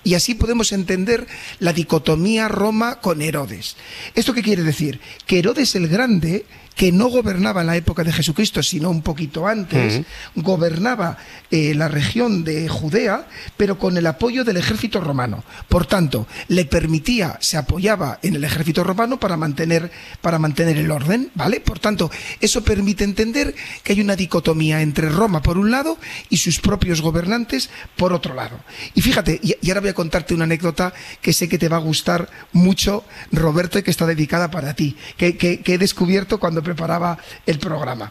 Y 0.06 0.14
así 0.14 0.36
podemos 0.36 0.70
entender 0.70 1.26
la 1.58 1.72
dicotomía 1.72 2.46
Roma 2.46 3.00
con 3.00 3.20
Herodes. 3.20 3.74
¿Esto 4.14 4.32
qué 4.34 4.40
quiere 4.40 4.62
decir? 4.62 5.00
Que 5.26 5.40
Herodes 5.40 5.74
el 5.74 5.88
Grande, 5.88 6.46
que 6.76 6.92
no 6.92 7.08
gobernaba 7.08 7.62
en 7.62 7.66
la 7.68 7.76
época 7.76 8.04
de 8.04 8.12
Jesucristo, 8.12 8.62
sino 8.62 8.90
un 8.90 9.00
poquito 9.02 9.46
antes, 9.48 10.02
gobernaba 10.34 11.16
eh, 11.50 11.74
la 11.74 11.88
región 11.88 12.44
de 12.44 12.68
Judea, 12.68 13.26
pero 13.56 13.78
con 13.78 13.96
el 13.96 14.06
apoyo 14.06 14.44
del 14.44 14.58
ejército 14.58 15.00
romano. 15.00 15.42
Por 15.68 15.86
tanto, 15.86 16.26
le 16.48 16.66
permitía, 16.66 17.38
se 17.40 17.56
apoyaba 17.56 18.18
en 18.22 18.36
el 18.36 18.44
ejército 18.44 18.84
romano 18.84 19.18
para 19.18 19.36
mantener, 19.38 19.90
para 20.20 20.38
mantener 20.38 20.76
el 20.76 20.90
orden, 20.90 21.30
¿vale? 21.34 21.60
Por 21.60 21.78
tanto, 21.78 22.10
eso 22.40 22.62
permite 22.62 23.04
entender 23.04 23.54
que 23.82 23.94
hay 23.94 24.00
una 24.02 24.14
dicotomía 24.14 24.82
entre 24.82 25.08
Roma 25.08 25.42
por 25.42 25.56
un 25.58 25.70
lado 25.70 25.98
y 26.28 26.36
sus 26.36 26.60
propios 26.60 27.00
gobernantes 27.00 27.70
por 27.96 28.12
otro 28.12 28.34
lado. 28.34 28.60
Y 28.94 29.00
fíjate, 29.00 29.40
y, 29.42 29.56
y 29.62 29.70
ahora 29.70 29.80
voy 29.80 29.90
a 29.90 29.94
contarte 29.94 30.34
una 30.34 30.44
anécdota 30.44 30.92
que 31.22 31.32
sé 31.32 31.48
que 31.48 31.56
te 31.58 31.70
va 31.70 31.78
a 31.78 31.80
gustar 31.80 32.28
mucho, 32.52 33.02
Roberto, 33.32 33.78
y 33.78 33.82
que 33.82 33.90
está 33.90 34.04
dedicada 34.06 34.50
para 34.50 34.74
ti, 34.74 34.94
que, 35.16 35.36
que- 35.38 35.60
que 35.60 35.74
he 35.74 35.78
descubierto 35.78 36.38
cuando 36.38 36.62
preparaba 36.66 37.16
el 37.46 37.58
programa. 37.58 38.10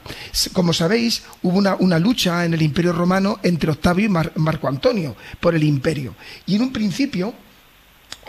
Como 0.54 0.72
sabéis, 0.72 1.24
hubo 1.44 1.58
una, 1.58 1.76
una 1.76 2.00
lucha 2.00 2.46
en 2.46 2.54
el 2.54 2.62
Imperio 2.62 2.94
Romano 2.94 3.38
entre 3.44 3.70
Octavio 3.72 4.06
y 4.06 4.10
Mar- 4.10 4.32
Marco 4.36 4.68
Antonio 4.68 5.16
por 5.42 5.56
el 5.56 5.64
imperio. 5.64 6.16
Y 6.46 6.56
en 6.56 6.62
un 6.64 6.72
principio, 6.72 7.34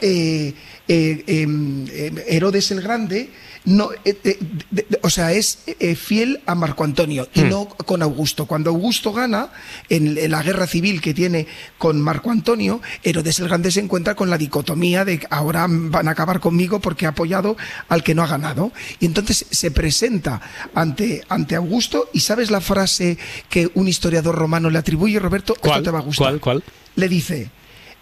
eh, 0.00 0.54
eh, 0.88 1.24
em, 1.26 1.86
em, 1.88 2.14
Herodes 2.28 2.70
el 2.70 2.80
Grande, 2.82 3.30
no, 3.64 3.88
eh, 4.04 4.16
de- 4.22 4.38
de- 4.70 4.98
o 5.02 5.10
sea, 5.10 5.32
es 5.32 5.58
fiel 5.96 6.40
a 6.46 6.54
Marco 6.54 6.84
Antonio 6.84 7.28
y 7.34 7.40
no 7.50 7.66
con 7.68 8.00
Augusto. 8.02 8.46
Cuando 8.46 8.70
Augusto 8.70 9.12
gana 9.12 9.48
en, 9.88 10.16
en 10.16 10.30
la 10.30 10.42
guerra 10.44 10.68
civil 10.68 11.00
que 11.00 11.12
tiene 11.14 11.48
con 11.76 12.00
Marco 12.00 12.30
Antonio, 12.30 12.80
Herodes 13.02 13.40
el 13.40 13.48
Grande 13.48 13.72
se 13.72 13.80
encuentra 13.80 14.14
con 14.14 14.30
la 14.30 14.38
dicotomía 14.38 15.04
de 15.04 15.18
que 15.18 15.26
ahora 15.30 15.66
van 15.68 16.06
a 16.06 16.12
acabar 16.12 16.38
conmigo 16.38 16.78
porque 16.80 17.06
ha 17.06 17.08
apoyado 17.08 17.56
al 17.88 18.04
que 18.04 18.14
no 18.14 18.22
ha 18.22 18.28
ganado. 18.28 18.70
Y 19.00 19.06
entonces 19.06 19.46
se 19.50 19.72
presenta 19.72 20.40
ante, 20.74 21.22
ante 21.28 21.56
Augusto 21.56 22.08
y 22.12 22.20
¿sabes 22.20 22.52
la 22.52 22.60
frase 22.60 23.18
que 23.50 23.68
un 23.74 23.88
historiador 23.88 24.36
romano 24.36 24.70
le 24.70 24.78
atribuye, 24.78 25.18
Roberto? 25.18 25.56
¿Cuál? 25.58 25.78
Esto 25.80 25.82
te 25.82 25.90
va 25.90 25.98
a 25.98 26.02
gustar. 26.02 26.26
¿Cuál? 26.38 26.40
¿Cuál? 26.40 26.64
Le 26.94 27.08
dice, 27.08 27.50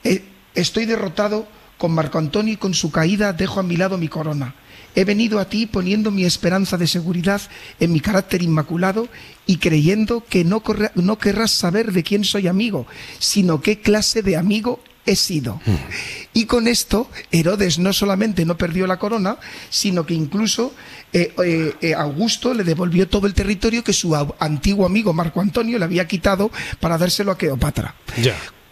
"Eh, 0.04 0.22
estoy 0.54 0.84
derrotado 0.84 1.48
con 1.78 1.92
Marco 1.92 2.18
Antonio 2.18 2.54
y 2.54 2.56
con 2.56 2.74
su 2.74 2.90
caída 2.90 3.32
dejo 3.32 3.60
a 3.60 3.62
mi 3.62 3.76
lado 3.76 3.98
mi 3.98 4.08
corona. 4.08 4.54
He 4.94 5.04
venido 5.04 5.40
a 5.40 5.48
ti 5.48 5.66
poniendo 5.66 6.10
mi 6.10 6.24
esperanza 6.24 6.76
de 6.76 6.86
seguridad 6.86 7.42
en 7.80 7.92
mi 7.92 8.00
carácter 8.00 8.42
inmaculado 8.42 9.08
y 9.44 9.56
creyendo 9.56 10.24
que 10.24 10.44
no, 10.44 10.62
no 10.94 11.18
querrás 11.18 11.50
saber 11.50 11.92
de 11.92 12.04
quién 12.04 12.24
soy 12.24 12.46
amigo, 12.46 12.86
sino 13.18 13.60
qué 13.60 13.80
clase 13.80 14.22
de 14.22 14.36
amigo 14.36 14.80
he 15.06 15.16
sido. 15.16 15.60
Y 16.32 16.46
con 16.46 16.66
esto, 16.66 17.10
Herodes 17.30 17.78
no 17.78 17.92
solamente 17.92 18.44
no 18.44 18.56
perdió 18.56 18.86
la 18.86 18.98
corona, 18.98 19.36
sino 19.68 20.06
que 20.06 20.14
incluso 20.14 20.72
eh, 21.12 21.32
eh, 21.44 21.74
eh, 21.80 21.94
Augusto 21.94 22.54
le 22.54 22.64
devolvió 22.64 23.08
todo 23.08 23.26
el 23.26 23.34
territorio 23.34 23.84
que 23.84 23.92
su 23.92 24.14
antiguo 24.38 24.86
amigo 24.86 25.12
Marco 25.12 25.40
Antonio 25.40 25.78
le 25.78 25.84
había 25.84 26.06
quitado 26.06 26.50
para 26.80 26.98
dárselo 26.98 27.32
a 27.32 27.38
Cleopatra. 27.38 27.94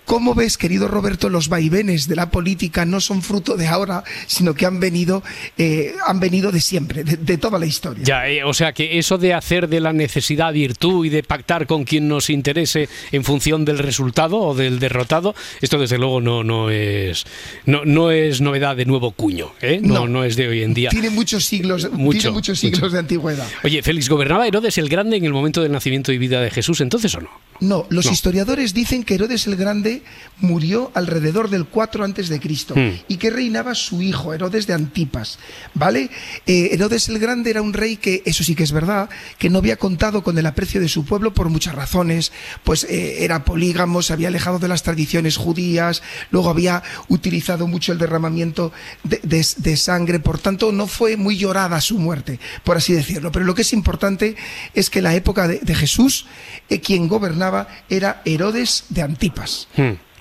¿Cómo 0.05 0.35
ves, 0.35 0.59
querido 0.59 0.89
Roberto, 0.89 1.29
los 1.29 1.49
vaivenes 1.49 2.09
de 2.09 2.17
la 2.17 2.31
política 2.31 2.85
no 2.85 3.01
son 3.01 3.23
fruto 3.23 3.57
de 3.57 3.67
ahora, 3.69 4.05
sino 4.27 4.55
que 4.55 4.67
han 4.67 4.81
venido, 4.81 5.23
eh, 5.57 5.95
han 6.07 6.21
venido 6.21 6.51
de 6.53 6.61
siempre, 6.61 7.05
de, 7.05 7.17
de 7.17 7.39
toda 7.39 7.59
la 7.59 7.67
historia? 7.67 8.05
Ya, 8.05 8.29
eh, 8.29 8.45
o 8.45 8.53
sea 8.53 8.73
que 8.73 8.99
eso 8.99 9.17
de 9.19 9.33
hacer 9.35 9.69
de 9.69 9.81
la 9.81 9.93
necesidad 9.93 10.53
virtud 10.53 11.07
y 11.07 11.09
de 11.09 11.23
pactar 11.23 11.67
con 11.67 11.85
quien 11.85 12.09
nos 12.09 12.31
interese 12.31 12.89
en 13.13 13.25
función 13.25 13.65
del 13.65 13.79
resultado 13.79 14.39
o 14.39 14.55
del 14.55 14.79
derrotado, 14.81 15.35
esto 15.61 15.79
desde 15.79 15.99
luego 15.99 16.21
no, 16.21 16.43
no 16.45 16.71
es 16.71 17.25
no, 17.67 17.85
no 17.85 18.11
es 18.11 18.41
novedad 18.41 18.77
de 18.77 18.85
nuevo 18.87 19.13
cuño, 19.13 19.53
¿eh? 19.61 19.81
no, 19.83 19.95
No. 20.01 20.09
no 20.09 20.25
es 20.25 20.37
de 20.37 20.49
hoy 20.49 20.63
en 20.63 20.75
día. 20.75 20.91
Tiene 20.91 21.11
muchos 21.11 21.45
siglos, 21.45 21.91
Mucho, 21.93 22.19
tiene 22.19 22.35
muchos 22.35 22.59
siglos 22.59 22.81
mucho. 22.81 22.93
de 22.93 22.99
antigüedad. 22.99 23.47
Oye, 23.65 23.83
Félix, 23.83 24.09
¿gobernaba 24.09 24.47
Herodes 24.47 24.79
el 24.79 24.89
Grande 24.89 25.17
en 25.17 25.25
el 25.25 25.33
momento 25.33 25.63
del 25.63 25.73
nacimiento 25.73 26.13
y 26.13 26.19
vida 26.19 26.41
de 26.41 26.51
Jesús 26.51 26.81
entonces 26.81 27.15
o 27.15 27.21
no? 27.21 27.31
No, 27.61 27.87
los 27.91 28.11
historiadores 28.11 28.75
dicen 28.75 29.05
que 29.05 29.15
Herodes 29.15 29.47
el 29.47 29.55
Grande 29.57 29.92
Murió 30.41 30.91
alrededor 30.95 31.51
del 31.51 31.67
4 31.67 32.05
antes 32.05 32.29
de 32.29 32.41
Cristo 32.41 32.75
Hmm. 32.75 32.91
y 33.07 33.17
que 33.19 33.31
reinaba 33.31 33.75
su 33.77 34.03
hijo, 34.03 34.35
Herodes 34.35 34.67
de 34.67 34.73
Antipas, 34.75 35.39
¿vale? 35.75 36.11
Eh, 36.47 36.71
Herodes 36.73 37.09
el 37.09 37.19
Grande 37.21 37.51
era 37.51 37.63
un 37.63 37.73
rey 37.73 37.97
que, 37.97 38.23
eso 38.27 38.43
sí 38.43 38.55
que 38.57 38.65
es 38.65 38.73
verdad, 38.73 39.09
que 39.39 39.51
no 39.51 39.59
había 39.59 39.77
contado 39.77 40.23
con 40.25 40.37
el 40.39 40.47
aprecio 40.47 40.81
de 40.81 40.89
su 40.89 41.05
pueblo 41.05 41.33
por 41.33 41.49
muchas 41.49 41.75
razones, 41.77 42.33
pues 42.65 42.85
eh, 42.85 43.25
era 43.25 43.45
polígamo, 43.45 44.03
se 44.03 44.13
había 44.15 44.29
alejado 44.29 44.59
de 44.59 44.67
las 44.69 44.83
tradiciones 44.83 45.37
judías, 45.37 46.03
luego 46.33 46.51
había 46.51 46.83
utilizado 47.09 47.67
mucho 47.69 47.93
el 47.93 47.99
derramamiento 47.99 48.73
de, 49.05 49.21
de- 49.23 49.47
de 49.57 49.77
sangre, 49.77 50.19
por 50.19 50.39
tanto 50.39 50.73
no 50.73 50.87
fue 50.89 51.17
muy 51.17 51.37
llorada 51.37 51.81
su 51.81 51.99
muerte, 51.99 52.41
por 52.65 52.77
así 52.77 52.93
decirlo. 52.95 53.31
Pero 53.31 53.45
lo 53.45 53.55
que 53.55 53.63
es 53.63 53.73
importante 53.73 54.35
es 54.75 54.91
que 54.91 55.03
la 55.03 55.15
época 55.15 55.47
de, 55.47 55.59
de 55.61 55.75
Jesús, 55.75 56.27
eh, 56.69 56.81
quien 56.81 57.07
gobernaba 57.09 57.69
era 57.89 58.23
Herodes 58.25 58.85
de 58.89 59.03
Antipas. 59.03 59.69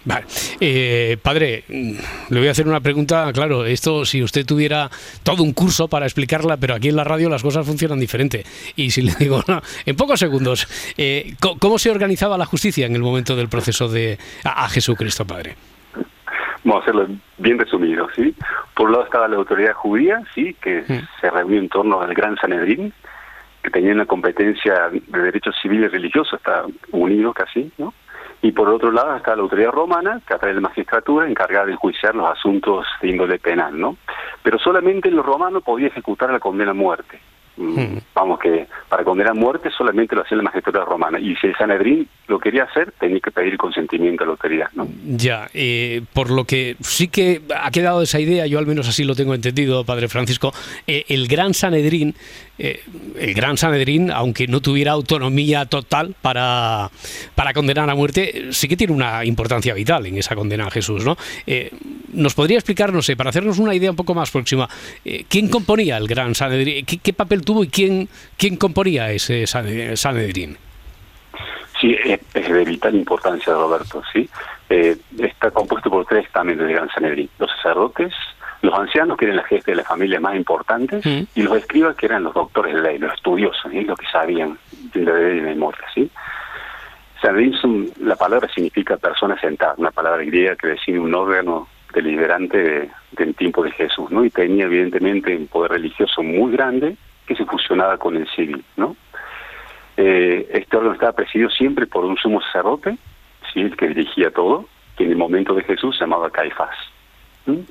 Vale. 0.04 0.26
Eh, 0.60 1.18
padre, 1.22 1.64
le 1.68 2.40
voy 2.40 2.48
a 2.48 2.52
hacer 2.52 2.68
una 2.68 2.80
pregunta. 2.80 3.32
Claro, 3.34 3.66
esto 3.66 4.04
si 4.04 4.24
usted 4.24 4.46
tuviera 4.46 4.90
todo 5.24 5.44
un 5.44 5.54
curso 5.54 5.88
para 5.88 6.06
explicarla, 6.06 6.58
pero 6.58 6.74
aquí 6.74 6.90
en 6.90 6.96
la 6.96 7.04
radio 7.04 7.30
las 7.30 7.44
cosas 7.44 7.66
funcionan 7.68 8.00
diferente. 8.00 8.44
Y 8.76 8.90
si 8.92 9.04
le 9.04 9.14
digo, 9.20 9.44
no, 9.48 9.62
en 9.86 9.96
pocos 9.96 10.20
segundos, 10.20 10.68
eh, 10.98 11.34
¿cómo 11.60 11.78
se 11.78 11.92
organizaba 11.92 12.38
la 12.38 12.46
justicia 12.46 12.86
en 12.88 12.96
el 12.96 13.02
momento 13.02 13.36
del 13.36 13.48
proceso 13.48 13.88
de 13.90 14.18
a, 14.44 14.66
a 14.66 14.70
Jesucristo, 14.70 15.26
padre? 15.26 15.56
Vamos 16.64 16.82
a 16.82 16.84
hacerlo 16.84 17.08
bien 17.40 17.58
resumido, 17.58 18.08
¿sí? 18.16 18.36
Por 18.76 18.88
un 18.88 18.92
lado 18.94 19.06
estaba 19.06 19.28
la 19.28 19.36
autoridad 19.38 19.74
judía, 19.74 20.22
¿sí? 20.36 20.56
Que 20.62 20.82
Mm. 20.82 21.08
se 21.20 21.30
reunió 21.30 21.60
en 21.60 21.70
torno 21.70 22.02
al 22.02 22.14
Gran 22.14 22.36
Sanedrín, 22.38 22.94
que 23.64 23.70
tenía 23.70 23.94
una 23.94 24.06
competencia 24.06 24.90
de 24.92 25.20
derechos 25.22 25.56
civiles 25.62 25.90
y 25.92 25.96
religiosos, 25.96 26.34
está 26.40 26.64
unido 26.92 27.34
casi, 27.34 27.72
¿no? 27.78 27.94
Y 28.42 28.52
por 28.52 28.70
otro 28.70 28.92
lado 28.92 29.16
está 29.16 29.36
la 29.36 29.44
autoridad 29.44 29.72
romana, 29.72 30.20
que 30.28 30.34
a 30.34 30.38
través 30.40 30.56
de 30.56 30.62
la 30.62 30.68
magistratura 30.70 31.30
encargada 31.30 31.66
de 31.68 31.74
enjuiciar 31.74 32.16
los 32.16 32.28
asuntos 32.28 32.88
de 33.02 33.10
índole 33.10 33.38
penal, 33.38 33.80
¿no? 33.80 33.98
Pero 34.42 34.58
solamente 34.58 35.12
los 35.12 35.26
romanos 35.26 35.64
podía 35.64 35.88
ejecutar 35.88 36.32
la 36.32 36.40
condena 36.40 36.72
a 36.72 36.74
muerte. 36.74 37.20
Mm, 37.58 37.82
Hmm. 37.82 38.00
Vamos 38.14 38.40
que 38.40 38.68
para 38.90 39.04
condenar 39.04 39.32
a 39.32 39.34
muerte 39.34 39.70
solamente 39.76 40.16
lo 40.16 40.22
hacía 40.22 40.38
la 40.38 40.44
magistratura 40.44 40.86
romana. 40.86 41.20
Y 41.20 41.36
si 41.38 41.48
el 41.48 41.56
Sanedrín 41.56 42.08
lo 42.28 42.40
quería 42.40 42.64
hacer, 42.64 42.94
tenía 43.00 43.20
que 43.20 43.32
pedir 43.32 43.58
consentimiento 43.58 44.24
a 44.24 44.28
la 44.28 44.32
autoridad, 44.34 44.68
¿no? 44.74 44.88
Ya, 45.06 45.50
eh, 45.54 46.02
por 46.14 46.30
lo 46.30 46.46
que 46.46 46.76
sí 46.82 47.08
que 47.08 47.42
ha 47.56 47.72
quedado 47.72 48.02
esa 48.02 48.20
idea, 48.20 48.46
yo 48.48 48.60
al 48.60 48.68
menos 48.68 48.88
así 48.88 49.04
lo 49.04 49.16
tengo 49.16 49.34
entendido, 49.34 49.84
Padre 49.86 50.08
Francisco, 50.08 50.54
eh, 50.88 51.06
el 51.10 51.28
Gran 51.28 51.54
Sanedrín, 51.54 52.16
eh, 52.58 52.82
el 53.18 53.34
Gran 53.34 53.58
Sanedrín, 53.58 54.12
aunque 54.12 54.48
no 54.48 54.62
tuviera 54.62 54.92
autonomía 54.92 55.66
total 55.66 56.16
para, 56.22 56.90
para 57.36 57.54
condenar 57.54 57.90
a 57.90 57.96
muerte, 57.96 58.50
sí 58.52 58.68
que 58.68 58.78
tiene 58.78 58.94
una 58.94 59.26
importancia 59.26 59.74
vital 59.74 60.06
en 60.06 60.18
esa 60.18 60.36
condena 60.36 60.68
a 60.68 60.72
Jesús, 60.72 61.04
¿no? 61.06 61.18
¿Nos 62.14 62.34
podría 62.34 62.58
explicar, 62.58 62.94
no 62.94 63.02
sé, 63.02 63.16
para 63.16 63.30
hacernos 63.30 63.58
una 63.58 63.74
idea 63.74 63.90
un 63.90 63.96
poco 63.96 64.14
más 64.14 64.30
próxima, 64.32 64.70
quién 65.30 65.48
componía 65.48 65.98
el 65.98 66.08
Gran 66.08 66.36
Sanedrín, 66.36 66.86
qué, 66.86 66.98
qué 66.98 67.14
papel 67.14 67.41
tuvo 67.42 67.64
y 67.64 67.68
quién, 67.70 68.08
quién 68.38 68.56
componía 68.58 69.12
ese 69.12 69.46
Sane- 69.48 69.96
Sanedrín? 69.98 70.58
Sí, 71.80 71.96
es, 72.06 72.20
de 72.34 72.64
vital 72.66 72.94
importancia, 72.96 73.54
Roberto, 73.54 74.04
¿sí? 74.14 74.30
Eh, 74.70 74.96
está 75.20 75.50
compuesto 75.52 75.90
por 75.90 76.06
tres 76.06 76.26
estamentos 76.26 76.68
de 76.68 76.74
Gran 76.74 76.90
Sanedrín. 76.90 77.30
Los 77.40 77.50
sacerdotes, 77.58 78.14
los 78.62 78.74
ancianos, 78.78 79.18
que 79.18 79.26
eran 79.26 79.38
la 79.38 79.44
jefe 79.44 79.72
de 79.72 79.78
la 79.78 79.84
familia 79.84 80.20
más 80.20 80.36
importante, 80.36 80.98
Mm. 81.04 81.28
y 81.34 81.42
los 81.42 81.58
escribas, 81.58 81.96
que 81.96 82.06
eran 82.06 82.24
los 82.24 82.34
doctores 82.34 82.76
de 82.76 82.82
ley, 82.82 82.98
los 83.00 83.14
estudiosos, 83.14 83.72
¿sí? 83.72 83.82
los 83.82 83.98
que 83.98 84.06
sabían 84.12 84.58
de 84.94 85.02
la 85.02 85.14
ley 85.14 85.36
de 85.38 85.42
memoria, 85.42 85.82
¿sí? 85.96 86.10
Sanedrín, 87.22 87.54
son- 87.54 87.90
la 88.02 88.16
palabra 88.16 88.48
significa 88.54 88.98
persona 88.98 89.40
sentada, 89.40 89.74
una 89.78 89.92
palabra 89.92 90.24
griega 90.24 90.56
que 90.56 90.68
define 90.68 91.00
un 91.00 91.14
órgano 91.14 91.68
deliberante 91.94 92.58
de- 92.58 92.90
del 93.12 93.36
tiempo 93.36 93.64
de 93.64 93.72
Jesús, 93.72 94.10
¿no? 94.12 94.24
Y 94.24 94.30
tenía 94.30 94.66
evidentemente 94.66 95.36
un 95.36 95.48
poder 95.48 95.72
religioso 95.72 96.24
muy 96.24 96.52
grande 96.52 96.96
que 97.32 97.44
se 97.44 97.50
fusionaba 97.50 97.98
con 97.98 98.18
el 98.18 98.28
civil, 98.30 98.64
¿no? 98.76 98.96
Eh, 99.96 100.50
este 100.52 100.78
órgano 100.78 100.96
estaba 100.96 101.14
presidido 101.14 101.50
siempre 101.50 101.88
por 101.88 102.04
un 102.04 102.18
sumo 102.18 102.42
sacerdote, 102.42 102.98
¿sí? 103.54 103.62
el 103.62 103.78
que 103.78 103.88
dirigía 103.88 104.32
todo, 104.32 104.66
que 104.98 105.06
en 105.06 105.12
el 105.12 105.18
momento 105.18 105.54
de 105.54 105.64
Jesús 105.64 105.98
se 105.98 106.04
llamaba 106.04 106.30
Caifás. 106.30 106.76
¿sí? 107.46 107.66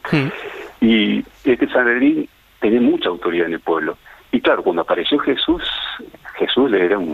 Y 0.81 1.25
este 1.45 1.69
Sanedrín 1.69 2.29
tenía 2.61 2.81
mucha 2.81 3.11
autoridad 3.11 3.47
en 3.47 3.55
el 3.55 3.61
pueblo. 3.61 3.99
Y 4.33 4.41
claro, 4.41 4.63
cuando 4.63 4.83
apareció 4.83 5.19
Jesús, 5.19 5.63
Jesús 6.39 6.71
le 6.71 6.85
era 6.85 6.99
un, 6.99 7.13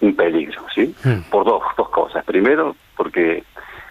un 0.00 0.16
peligro, 0.16 0.62
¿sí? 0.74 0.94
Por 1.30 1.44
dos, 1.44 1.62
dos 1.76 1.88
cosas. 1.90 2.24
Primero, 2.24 2.76
porque 2.96 3.44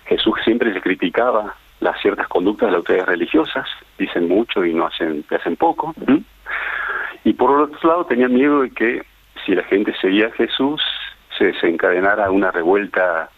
Jesús 0.05 0.35
siempre 0.43 0.73
se 0.73 0.81
criticaba 0.81 1.55
las 1.79 1.99
ciertas 2.01 2.27
conductas 2.27 2.67
de 2.67 2.71
las 2.73 2.79
autoridades 2.79 3.09
religiosas, 3.09 3.67
dicen 3.97 4.27
mucho 4.27 4.65
y 4.65 4.73
no 4.73 4.85
hacen, 4.85 5.23
hacen 5.31 5.55
poco. 5.55 5.95
¿sí? 6.05 6.23
Y 7.23 7.33
por 7.33 7.51
otro 7.51 7.89
lado, 7.89 8.05
tenía 8.05 8.27
miedo 8.27 8.61
de 8.61 8.71
que 8.71 9.03
si 9.45 9.53
la 9.53 9.63
gente 9.63 9.93
seguía 10.01 10.27
a 10.27 10.31
Jesús, 10.31 10.81
se 11.37 11.45
desencadenara 11.45 12.31
una 12.31 12.51
revuelta 12.51 13.29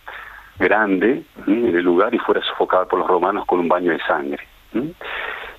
grande 0.59 1.23
en 1.47 1.75
el 1.75 1.83
lugar 1.83 2.13
y 2.13 2.19
fuera 2.19 2.41
sofocada 2.41 2.85
por 2.85 2.99
los 2.99 3.07
romanos 3.07 3.45
con 3.45 3.59
un 3.59 3.67
baño 3.67 3.91
de 3.91 3.99
sangre. 3.99 4.45
¿sí? 4.71 4.95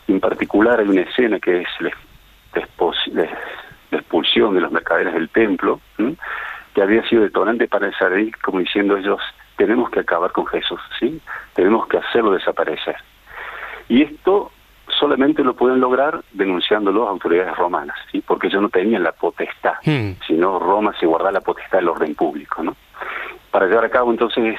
En 0.08 0.20
particular 0.20 0.80
hay 0.80 0.88
una 0.88 1.02
escena 1.02 1.38
que 1.40 1.62
es 1.62 1.68
la 1.80 3.28
expulsión 3.90 4.54
de 4.54 4.60
los 4.60 4.70
mercaderes 4.70 5.14
del 5.14 5.28
templo, 5.28 5.80
que 6.74 6.82
había 6.82 7.06
sido 7.08 7.22
detonante 7.22 7.68
para 7.68 7.86
el 7.86 7.94
Sanedrín, 7.94 8.32
como 8.42 8.58
diciendo 8.58 8.96
ellos, 8.96 9.20
tenemos 9.56 9.90
que 9.90 10.00
acabar 10.00 10.32
con 10.32 10.46
Jesús, 10.46 10.80
¿sí? 10.98 11.20
tenemos 11.54 11.86
que 11.86 11.98
hacerlo 11.98 12.32
desaparecer. 12.32 12.96
Y 13.88 14.02
esto 14.02 14.50
solamente 14.88 15.42
lo 15.42 15.54
pueden 15.54 15.80
lograr 15.80 16.22
denunciándolo 16.32 17.06
a 17.06 17.10
autoridades 17.10 17.56
romanas, 17.56 17.96
¿sí? 18.10 18.22
porque 18.26 18.48
ellos 18.48 18.62
no 18.62 18.68
tenían 18.68 19.02
la 19.02 19.12
potestad, 19.12 19.74
Hmm. 19.84 20.12
sino 20.26 20.58
Roma 20.58 20.94
se 20.98 21.06
guardaba 21.06 21.32
la 21.32 21.40
potestad 21.40 21.78
del 21.78 21.88
orden 21.88 22.14
público. 22.14 22.62
¿no? 22.62 22.76
Para 23.50 23.66
llevar 23.66 23.84
a 23.84 23.90
cabo 23.90 24.10
entonces 24.10 24.58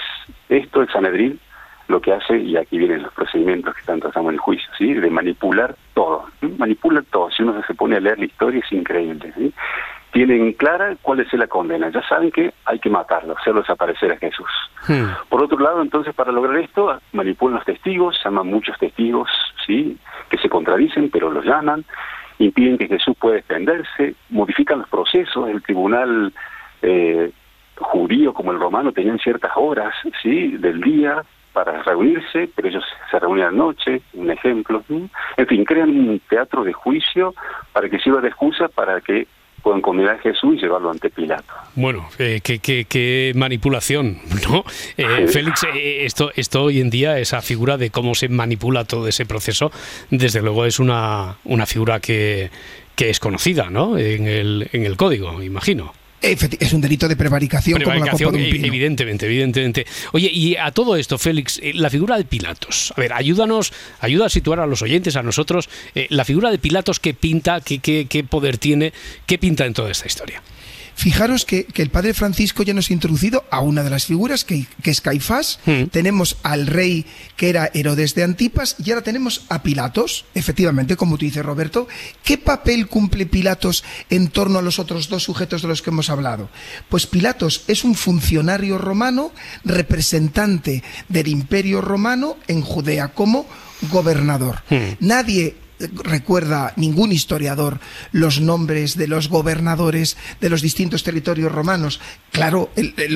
esto, 0.50 0.82
el 0.82 0.92
Sanedrín 0.92 1.40
lo 1.88 2.02
que 2.02 2.14
hace, 2.14 2.38
y 2.38 2.58
aquí 2.58 2.80
vienen 2.80 3.04
los 3.04 3.14
procedimientos 3.14 3.74
que 3.76 3.82
están 3.82 4.00
tratando 4.00 4.30
en 4.30 4.36
el 4.36 4.40
juicio, 4.40 4.68
¿sí? 4.78 4.94
de 4.94 5.10
manipular 5.10 5.76
todo, 5.94 6.26
¿sí? 6.40 6.48
manipula 6.58 7.04
todo, 7.12 7.30
si 7.30 7.44
uno 7.44 7.62
se 7.66 7.76
pone 7.76 7.98
a 7.98 8.00
leer 8.00 8.18
la 8.18 8.26
historia 8.26 8.60
es 8.60 8.72
increíble. 8.72 9.32
¿sí? 9.36 9.54
Tienen 10.12 10.54
clara 10.54 10.96
cuál 11.02 11.20
es 11.20 11.32
la 11.34 11.46
condena, 11.48 11.90
ya 11.90 12.02
saben 12.08 12.32
que 12.32 12.54
hay 12.66 12.80
que 12.80 12.90
matarlo, 12.90 13.38
hacerlo 13.38 13.62
desaparecer 13.62 14.14
a 14.14 14.18
Jesús. 14.18 14.50
Hmm. 14.88 15.10
Por 15.30 15.44
otro 15.44 15.60
lado, 15.60 15.82
entonces, 15.82 16.16
para 16.16 16.32
lograr 16.32 16.58
esto, 16.58 17.00
manipulan 17.12 17.56
los 17.56 17.66
testigos, 17.66 18.20
llaman 18.24 18.48
muchos 18.48 18.78
testigos, 18.80 19.30
¿sí? 19.66 19.98
Que 20.30 20.38
se 20.38 20.50
contradicen, 20.50 21.10
pero 21.10 21.30
los 21.30 21.46
llaman, 21.46 21.86
impiden 22.40 22.78
que 22.78 22.88
Jesús 22.88 23.16
pueda 23.20 23.36
defenderse, 23.36 24.16
modifican 24.30 24.80
los 24.80 24.90
procesos, 24.90 25.50
el 25.50 25.62
tribunal 25.62 26.34
eh, 26.82 27.32
judío 27.78 28.34
como 28.34 28.52
el 28.52 28.60
romano 28.60 28.92
tenían 28.92 29.20
ciertas 29.20 29.52
horas, 29.56 29.94
¿sí? 30.22 30.58
Del 30.58 30.82
día 30.82 31.24
para 31.56 31.82
reunirse, 31.84 32.50
pero 32.54 32.68
ellos 32.68 32.84
se 33.10 33.18
reunían 33.18 33.54
anoche, 33.54 34.02
un 34.14 34.30
ejemplo. 34.30 34.84
¿sí? 34.90 35.10
En 35.38 35.48
fin, 35.48 35.64
crean 35.64 35.90
un 35.90 36.20
teatro 36.28 36.66
de 36.66 36.74
juicio 36.74 37.34
para 37.72 37.90
que 37.90 37.98
sirva 38.00 38.20
de 38.20 38.28
excusa 38.28 38.68
para 38.68 39.00
que 39.00 39.26
puedan 39.66 39.82
condenar 39.82 40.18
a 40.18 40.20
Jesús 40.20 40.54
y 40.56 40.62
llevarlo 40.62 40.92
ante 40.92 41.10
Pilato. 41.10 41.52
Bueno, 41.76 42.08
eh, 42.20 42.40
qué, 42.44 42.60
qué- 42.60 42.86
qué 42.88 43.32
manipulación, 43.36 44.20
¿no? 44.50 44.64
Eh, 44.96 45.26
Sí. 45.26 45.34
Félix, 45.34 45.64
eh, 45.74 46.06
esto, 46.06 46.32
esto 46.36 46.62
hoy 46.66 46.80
en 46.82 46.92
día, 46.92 47.18
esa 47.18 47.42
figura 47.42 47.76
de 47.78 47.90
cómo 47.90 48.14
se 48.14 48.30
manipula 48.30 48.86
todo 48.86 49.08
ese 49.08 49.26
proceso, 49.26 49.72
desde 50.12 50.42
luego 50.44 50.66
es 50.66 50.78
una, 50.80 51.38
una 51.46 51.66
figura 51.66 52.00
que, 52.00 52.52
que 52.96 53.10
es 53.10 53.20
conocida, 53.20 53.72
¿no? 53.72 53.98
En 53.98 54.28
el, 54.28 54.70
en 54.72 54.86
el 54.86 54.98
código, 54.98 55.42
imagino. 55.42 55.94
Es 56.22 56.74
un 56.74 56.82
delito 56.82 57.08
de 57.08 57.16
prevaricación, 57.16 57.82
como 57.82 57.94
la 58.04 58.12
copa 58.12 58.18
de 58.18 58.26
un 58.26 58.36
e- 58.40 58.52
pino. 58.52 58.66
evidentemente, 58.66 59.26
evidentemente. 59.26 59.86
Oye, 60.12 60.30
y 60.32 60.56
a 60.56 60.72
todo 60.72 60.96
esto, 60.96 61.18
Félix, 61.18 61.60
eh, 61.62 61.74
la 61.76 61.90
figura 61.90 62.18
de 62.18 62.26
Pilatos. 62.26 62.94
A 62.96 63.02
ver, 63.02 63.14
ayúdanos, 63.14 63.72
ayuda 64.00 64.26
a 64.26 64.30
situar 64.30 64.60
a 64.60 64.66
los 64.66 64.82
oyentes, 64.82 65.16
a 65.16 65.24
nosotros, 65.24 65.70
eh, 65.94 66.08
la 66.10 66.26
figura 66.26 66.50
de 66.50 66.58
Pilatos, 66.58 67.00
¿qué 67.00 67.14
pinta, 67.14 67.62
qué, 67.62 67.80
qué, 67.80 68.08
qué 68.10 68.24
poder 68.24 68.58
tiene, 68.58 68.92
qué 69.26 69.38
pinta 69.38 69.66
en 69.66 69.74
toda 69.74 69.92
esta 69.92 70.08
historia? 70.08 70.42
Fijaros 70.96 71.46
que, 71.46 71.66
que 71.66 71.82
el 71.82 71.90
padre 71.90 72.14
Francisco 72.14 72.64
ya 72.64 72.74
nos 72.74 72.90
ha 72.90 72.94
introducido 72.94 73.44
a 73.52 73.60
una 73.60 73.84
de 73.84 73.90
las 73.90 74.06
figuras, 74.06 74.46
que, 74.46 74.66
que 74.82 74.92
es 74.92 75.02
Caifás. 75.02 75.60
Mm. 75.66 75.84
Tenemos 75.86 76.38
al 76.42 76.68
rey 76.68 77.06
que 77.36 77.50
era 77.50 77.70
Herodes 77.74 78.16
de 78.16 78.24
Antipas 78.24 78.78
y 78.84 78.92
ahora 78.92 79.04
tenemos 79.04 79.44
a 79.50 79.62
Pilatos, 79.62 80.26
efectivamente, 80.34 80.96
como 80.96 81.18
tú 81.18 81.26
dices, 81.26 81.46
Roberto. 81.46 81.88
¿Qué 82.24 82.38
papel 82.38 82.88
cumple 82.88 83.26
Pilatos 83.26 83.84
en 84.10 84.30
torno 84.30 84.60
a 84.60 84.62
los 84.62 84.80
otros 84.80 85.10
dos 85.10 85.24
sujetos 85.24 85.62
de 85.62 85.68
los 85.68 85.82
que 85.82 85.90
hemos 85.90 86.10
hablado? 86.10 86.50
Pues 86.90 87.08
Pilatos 87.08 87.64
es 87.68 87.84
un 87.84 87.96
funcionario 87.96 88.78
romano, 88.78 89.32
representante 89.64 90.84
del 91.10 91.28
imperio 91.28 91.82
romano 91.82 92.38
en 92.48 92.62
Judea 92.62 93.10
como 93.10 93.46
gobernador. 93.92 94.64
Mm. 94.70 95.06
Nadie 95.06 95.56
recuerda 95.80 96.74
ningún 96.76 97.12
historiador 97.12 97.80
los 98.12 98.40
nombres 98.40 98.96
de 98.98 99.08
los 99.08 99.30
gobernadores 99.30 100.18
de 100.40 100.50
los 100.50 100.62
distintos 100.62 101.04
territorios 101.04 101.52
romanos. 101.52 102.00
Claro, 102.32 102.70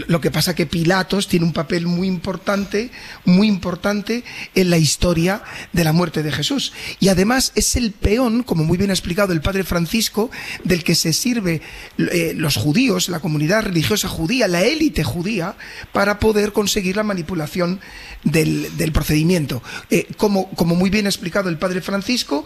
lo 0.08 0.22
que 0.22 0.32
pasa 0.32 0.56
que 0.56 0.66
Pilatos 0.66 1.28
tiene 1.28 1.46
un 1.46 1.54
papel 1.54 1.88
muy 1.88 2.08
importante, 2.08 2.92
muy 3.26 3.48
importante 3.48 4.24
en 4.56 4.70
la 4.70 4.78
historia 4.78 5.44
de 5.74 5.84
la 5.84 5.94
muerte 5.94 6.24
de 6.24 6.32
Jesús. 6.32 6.74
Y 7.00 7.10
además 7.10 7.52
es 7.56 7.76
el 7.76 7.92
peón, 7.92 8.44
como 8.44 8.64
muy 8.64 8.78
bien 8.78 8.90
ha 8.90 8.94
explicado 8.94 9.34
el 9.34 9.42
padre 9.42 9.64
Francisco, 9.64 10.30
del 10.64 10.84
que 10.84 10.96
se 10.96 11.14
sirve 11.14 11.62
eh, 11.98 12.34
los 12.36 12.56
judíos, 12.56 13.10
la 13.10 13.20
comunidad 13.20 13.64
religiosa 13.64 14.08
judía, 14.08 14.48
la 14.48 14.64
élite 14.64 15.04
judía, 15.04 15.56
para 15.92 16.20
poder 16.20 16.54
conseguir 16.54 16.96
la 16.96 17.04
manipulación 17.04 17.80
del, 18.24 18.76
del 18.78 18.92
procedimiento. 18.92 19.64
Eh, 19.90 20.08
como, 20.18 20.50
como 20.52 20.76
muy 20.76 20.90
bien 20.90 21.06
ha 21.06 21.10
explicado 21.10 21.50
el 21.50 21.58
padre 21.58 21.82
Francisco, 21.82 22.46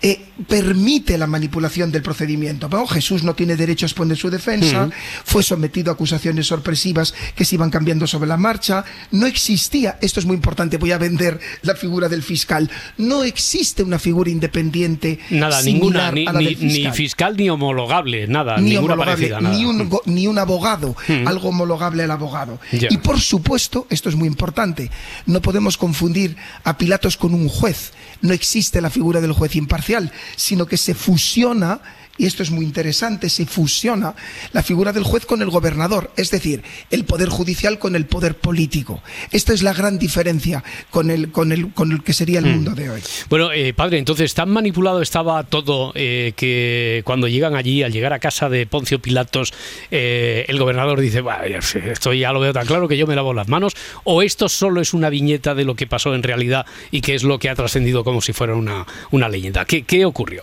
eh, 0.00 0.20
permite 0.46 1.18
la 1.18 1.26
manipulación 1.26 1.90
del 1.90 2.02
procedimiento. 2.02 2.68
Bueno, 2.68 2.86
Jesús 2.86 3.24
no 3.24 3.34
tiene 3.34 3.56
derecho 3.56 3.86
a 3.86 3.88
exponer 3.88 4.16
su 4.16 4.30
defensa, 4.30 4.88
fue 5.24 5.42
sometido 5.42 5.90
a 5.90 5.94
acusaciones 5.94 6.46
sorpresivas 6.46 7.14
que 7.34 7.44
se 7.44 7.56
iban 7.56 7.70
cambiando 7.70 8.06
sobre 8.06 8.28
la 8.28 8.36
marcha, 8.36 8.84
no 9.10 9.26
existía, 9.26 9.98
esto 10.00 10.20
es 10.20 10.26
muy 10.26 10.36
importante, 10.36 10.76
voy 10.76 10.92
a 10.92 10.98
vender 10.98 11.40
la 11.62 11.74
figura 11.74 12.08
del 12.08 12.22
fiscal, 12.22 12.70
no 12.98 13.24
existe 13.24 13.82
una 13.82 13.98
figura 13.98 14.30
independiente 14.30 15.18
Nada, 15.30 15.62
ninguna, 15.62 16.12
ni, 16.12 16.26
a 16.26 16.32
la 16.32 16.38
ni- 16.40 16.54
del 16.54 16.66
ni 16.66 16.90
fiscal. 16.92 17.36
ni 17.36 17.50
homologable, 17.50 18.26
nada, 18.28 18.58
ni 18.58 18.70
ninguna 18.70 18.94
homologable, 18.94 19.28
parecida, 19.30 19.40
nada. 19.40 19.56
ni 19.56 19.64
un, 19.64 19.90
ni 20.06 20.26
un 20.26 20.38
abogado, 20.38 20.94
algo 21.26 21.48
homologable 21.48 22.04
al 22.04 22.10
abogado. 22.12 22.60
Y 22.72 22.98
por 22.98 23.20
supuesto, 23.20 23.86
esto 23.90 24.08
es 24.08 24.14
muy 24.14 24.28
importante, 24.28 24.90
no 25.26 25.42
podemos 25.42 25.76
confundir 25.76 26.36
a 26.64 26.78
Pilatos 26.78 27.16
con 27.16 27.34
un 27.34 27.48
juez. 27.48 27.92
No 28.20 28.32
existe 28.32 28.80
la 28.80 28.90
figura 28.90 29.20
del 29.20 29.30
juez 29.32 29.54
imparcial, 29.54 29.87
sino 30.36 30.66
que 30.66 30.76
se 30.76 30.94
fusiona, 30.94 31.80
y 32.18 32.26
esto 32.26 32.42
es 32.42 32.50
muy 32.50 32.64
interesante, 32.64 33.30
se 33.30 33.46
fusiona 33.46 34.14
la 34.52 34.62
figura 34.62 34.92
del 34.92 35.04
juez 35.04 35.24
con 35.24 35.40
el 35.40 35.48
gobernador, 35.50 36.10
es 36.16 36.30
decir, 36.30 36.62
el 36.90 37.04
poder 37.04 37.28
judicial 37.28 37.78
con 37.78 37.94
el 37.96 38.06
poder 38.06 38.34
político. 38.36 39.02
Esta 39.30 39.52
es 39.54 39.62
la 39.62 39.72
gran 39.72 39.98
diferencia 39.98 40.62
con 40.90 41.10
el, 41.10 41.30
con 41.30 41.52
el, 41.52 41.72
con 41.72 41.92
el 41.92 42.02
que 42.02 42.12
sería 42.12 42.40
el 42.40 42.46
Mm. 42.46 42.50
mundo 42.50 42.74
de 42.74 42.90
hoy. 42.90 43.00
Bueno, 43.30 43.52
eh, 43.52 43.72
padre, 43.72 43.98
entonces 43.98 44.34
tan 44.34 44.50
manipulado 44.50 45.00
estaba 45.00 45.42
todo 45.44 45.92
eh, 45.94 46.32
que 46.36 47.02
cuando 47.04 47.28
llegan 47.28 47.54
allí, 47.54 47.82
al 47.82 47.92
llegar 47.92 48.12
a 48.12 48.18
casa 48.18 48.48
de 48.48 48.66
Poncio 48.66 48.98
Pilatos, 49.00 49.52
eh, 49.90 50.44
el 50.48 50.58
gobernador 50.58 51.00
dice, 51.00 51.20
"Bah, 51.20 51.46
ya 51.48 51.62
sé, 51.62 51.90
esto 51.92 52.12
ya 52.12 52.32
lo 52.32 52.40
veo 52.40 52.52
tan 52.52 52.66
claro 52.66 52.88
que 52.88 52.96
yo 52.96 53.06
me 53.06 53.14
lavo 53.14 53.32
las 53.34 53.48
manos, 53.48 53.74
o 54.04 54.22
esto 54.22 54.48
solo 54.48 54.80
es 54.80 54.92
una 54.94 55.08
viñeta 55.10 55.54
de 55.54 55.64
lo 55.64 55.74
que 55.76 55.86
pasó 55.86 56.14
en 56.14 56.22
realidad 56.22 56.66
y 56.90 57.00
que 57.00 57.14
es 57.14 57.22
lo 57.22 57.38
que 57.38 57.48
ha 57.48 57.54
trascendido 57.54 58.02
como 58.04 58.20
si 58.20 58.32
fuera 58.32 58.54
una, 58.54 58.86
una 59.10 59.28
leyenda. 59.28 59.64
¿Qué, 59.64 59.82
qué 59.84 60.04
ocurrió? 60.04 60.42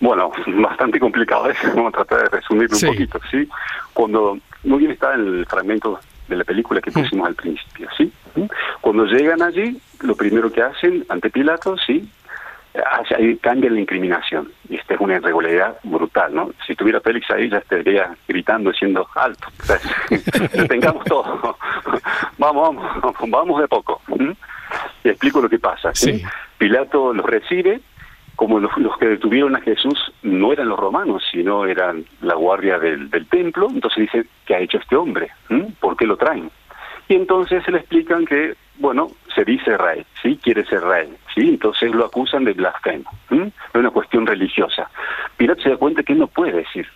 Bueno, 0.00 0.32
bastante 0.46 0.98
complicado, 0.98 1.50
¿eh? 1.50 1.54
vamos 1.74 1.92
a 1.94 2.04
tratar 2.04 2.22
de 2.30 2.36
resumirlo 2.38 2.74
Sí. 2.76 2.86
un 2.86 2.92
poquito, 2.94 3.20
¿sí? 3.30 3.48
Cuando, 3.92 4.38
muy 4.64 4.78
bien 4.78 4.92
está 4.92 5.14
el 5.14 5.46
fragmento 5.46 6.00
de 6.28 6.36
la 6.36 6.44
película 6.44 6.80
que 6.80 6.90
pusimos 6.90 7.26
al 7.28 7.34
principio, 7.34 7.88
¿sí? 7.96 8.12
Cuando 8.80 9.04
llegan 9.04 9.42
allí, 9.42 9.78
lo 10.00 10.14
primero 10.14 10.50
que 10.50 10.62
hacen 10.62 11.04
ante 11.08 11.28
Pilatos, 11.30 11.80
¿sí? 11.86 12.08
Ahí 13.18 13.36
cambian 13.38 13.74
la 13.74 13.80
incriminación. 13.80 14.50
Y 14.68 14.76
esta 14.76 14.94
es 14.94 15.00
una 15.00 15.16
irregularidad 15.16 15.76
brutal, 15.82 16.32
¿no? 16.32 16.50
Si 16.66 16.76
tuviera 16.76 17.00
Félix 17.00 17.28
ahí, 17.32 17.50
ya 17.50 17.58
estaría 17.58 18.14
gritando, 18.28 18.70
diciendo 18.70 19.08
alto. 19.16 19.48
O 19.60 19.64
sea, 19.64 19.78
detengamos 20.54 21.04
todo. 21.04 21.56
vamos, 22.38 22.76
vamos, 23.02 23.16
vamos 23.28 23.60
de 23.60 23.66
poco. 23.66 24.00
explico 25.02 25.40
lo 25.40 25.48
que 25.48 25.58
pasa. 25.58 25.90
¿sí? 25.94 26.18
Sí. 26.20 26.24
Pilato 26.58 27.12
los 27.12 27.26
recibe, 27.26 27.80
como 28.40 28.58
los, 28.58 28.72
que 28.98 29.06
detuvieron 29.06 29.54
a 29.54 29.60
Jesús 29.60 30.14
no 30.22 30.50
eran 30.50 30.70
los 30.70 30.78
romanos, 30.78 31.22
sino 31.30 31.66
eran 31.66 32.06
la 32.22 32.36
guardia 32.36 32.78
del, 32.78 33.10
templo, 33.28 33.68
entonces 33.70 34.10
dice, 34.10 34.24
¿qué 34.46 34.54
ha 34.54 34.60
hecho 34.60 34.78
este 34.78 34.96
hombre? 34.96 35.28
¿m? 35.50 35.68
¿Por 35.78 35.94
qué 35.94 36.06
lo 36.06 36.16
traen? 36.16 36.50
Y 37.06 37.16
entonces 37.16 37.62
se 37.62 37.70
le 37.70 37.80
explican 37.80 38.24
que, 38.24 38.54
bueno, 38.78 39.08
se 39.34 39.44
dice 39.44 39.76
rey, 39.76 40.06
¿sí? 40.22 40.40
Quiere 40.42 40.64
ser 40.64 40.80
rey, 40.80 41.14
¿sí? 41.34 41.50
Entonces 41.50 41.94
lo 41.94 42.06
acusan 42.06 42.46
de 42.46 42.54
blasfemo, 42.54 43.10
¿m? 43.28 43.48
Es 43.48 43.74
una 43.74 43.90
cuestión 43.90 44.26
religiosa. 44.26 44.90
Pilato 45.36 45.60
se 45.60 45.68
da 45.68 45.76
cuenta 45.76 46.02
que 46.02 46.14
no 46.14 46.26
puede 46.26 46.52
decir, 46.52 46.88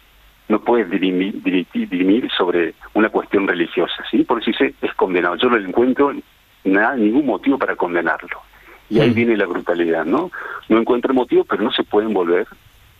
no 0.49 0.61
puede 0.61 0.87
dirimir 0.87 2.31
sobre 2.31 2.73
una 2.95 3.11
cuestión 3.11 3.47
religiosa, 3.47 4.03
¿sí? 4.11 4.25
Por 4.25 4.41
eso 4.41 4.51
dice, 4.51 4.75
es 4.81 4.95
condenado. 4.95 5.37
Yo 5.37 5.51
no 5.51 5.59
le 5.59 5.69
encuentro 5.69 6.11
nada, 6.65 6.97
ningún 6.97 7.27
motivo 7.27 7.59
para 7.59 7.77
condenarlo. 7.77 8.41
Y 8.95 9.01
ahí 9.01 9.11
viene 9.11 9.37
la 9.37 9.47
brutalidad, 9.47 10.05
¿no? 10.05 10.31
No 10.69 10.79
encuentra 10.79 11.13
motivo, 11.13 11.45
pero 11.45 11.65
no 11.65 11.73
se 11.73 11.83
puede 11.83 12.07
envolver 12.07 12.47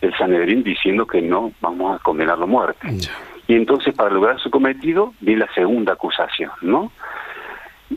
el 0.01 0.13
Sanedrín 0.17 0.61
diciendo 0.61 1.07
que 1.07 1.21
no 1.21 1.53
vamos 1.61 1.95
a 1.95 2.03
condenarlo 2.03 2.43
a 2.43 2.47
muerte. 2.47 2.85
Y 3.47 3.55
entonces, 3.55 3.95
para 3.95 4.09
lograr 4.09 4.37
su 4.41 4.51
cometido, 4.51 5.13
viene 5.21 5.45
la 5.45 5.53
segunda 5.53 5.93
acusación, 5.93 6.51
¿no? 6.61 6.91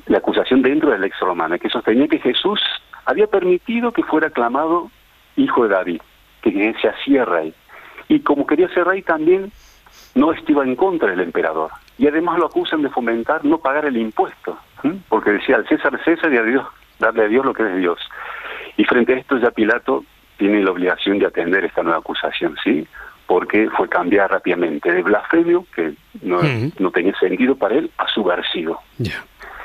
La 0.06 0.18
acusación 0.18 0.62
dentro 0.62 0.90
de 0.90 0.98
la 0.98 1.06
ex 1.06 1.18
romana, 1.18 1.58
que 1.58 1.68
sostenía 1.68 2.06
que 2.06 2.20
Jesús 2.20 2.60
había 3.04 3.26
permitido 3.26 3.90
que 3.90 4.04
fuera 4.04 4.28
aclamado 4.28 4.92
hijo 5.36 5.64
de 5.64 5.70
David, 5.70 6.00
que 6.42 6.74
se 6.80 6.88
hacía 6.88 7.24
rey. 7.24 7.52
Y 8.08 8.20
como 8.20 8.46
quería 8.46 8.68
ser 8.68 8.86
rey 8.86 9.02
también, 9.02 9.50
no 10.14 10.32
estuvo 10.32 10.62
en 10.62 10.76
contra 10.76 11.10
del 11.10 11.20
emperador. 11.20 11.72
Y 11.98 12.06
además 12.06 12.38
lo 12.38 12.46
acusan 12.46 12.82
de 12.82 12.90
fomentar 12.90 13.44
no 13.44 13.58
pagar 13.58 13.86
el 13.86 13.96
impuesto, 13.96 14.56
porque 15.08 15.32
decía 15.32 15.56
al 15.56 15.66
César 15.66 15.98
César 16.04 16.32
y 16.32 16.36
a 16.36 16.42
Dios, 16.44 16.64
darle 16.98 17.24
a 17.24 17.28
Dios 17.28 17.44
lo 17.44 17.54
que 17.54 17.62
es 17.62 17.68
de 17.70 17.78
Dios. 17.78 17.98
Y 18.76 18.84
frente 18.84 19.14
a 19.14 19.18
esto 19.18 19.38
ya 19.38 19.50
Pilato 19.50 20.04
tiene 20.36 20.62
la 20.62 20.70
obligación 20.70 21.18
de 21.18 21.26
atender 21.26 21.64
esta 21.64 21.82
nueva 21.82 21.98
acusación, 21.98 22.56
¿sí? 22.62 22.86
Porque 23.26 23.68
fue 23.70 23.88
cambiar 23.88 24.30
rápidamente 24.30 24.90
de 24.90 25.02
blasfemio, 25.02 25.66
que 25.74 25.92
no, 26.22 26.40
no 26.78 26.90
tenía 26.90 27.14
sentido 27.18 27.56
para 27.56 27.74
él, 27.74 27.90
a 27.98 28.06
subversivo. 28.08 28.80
Ya. 28.98 29.24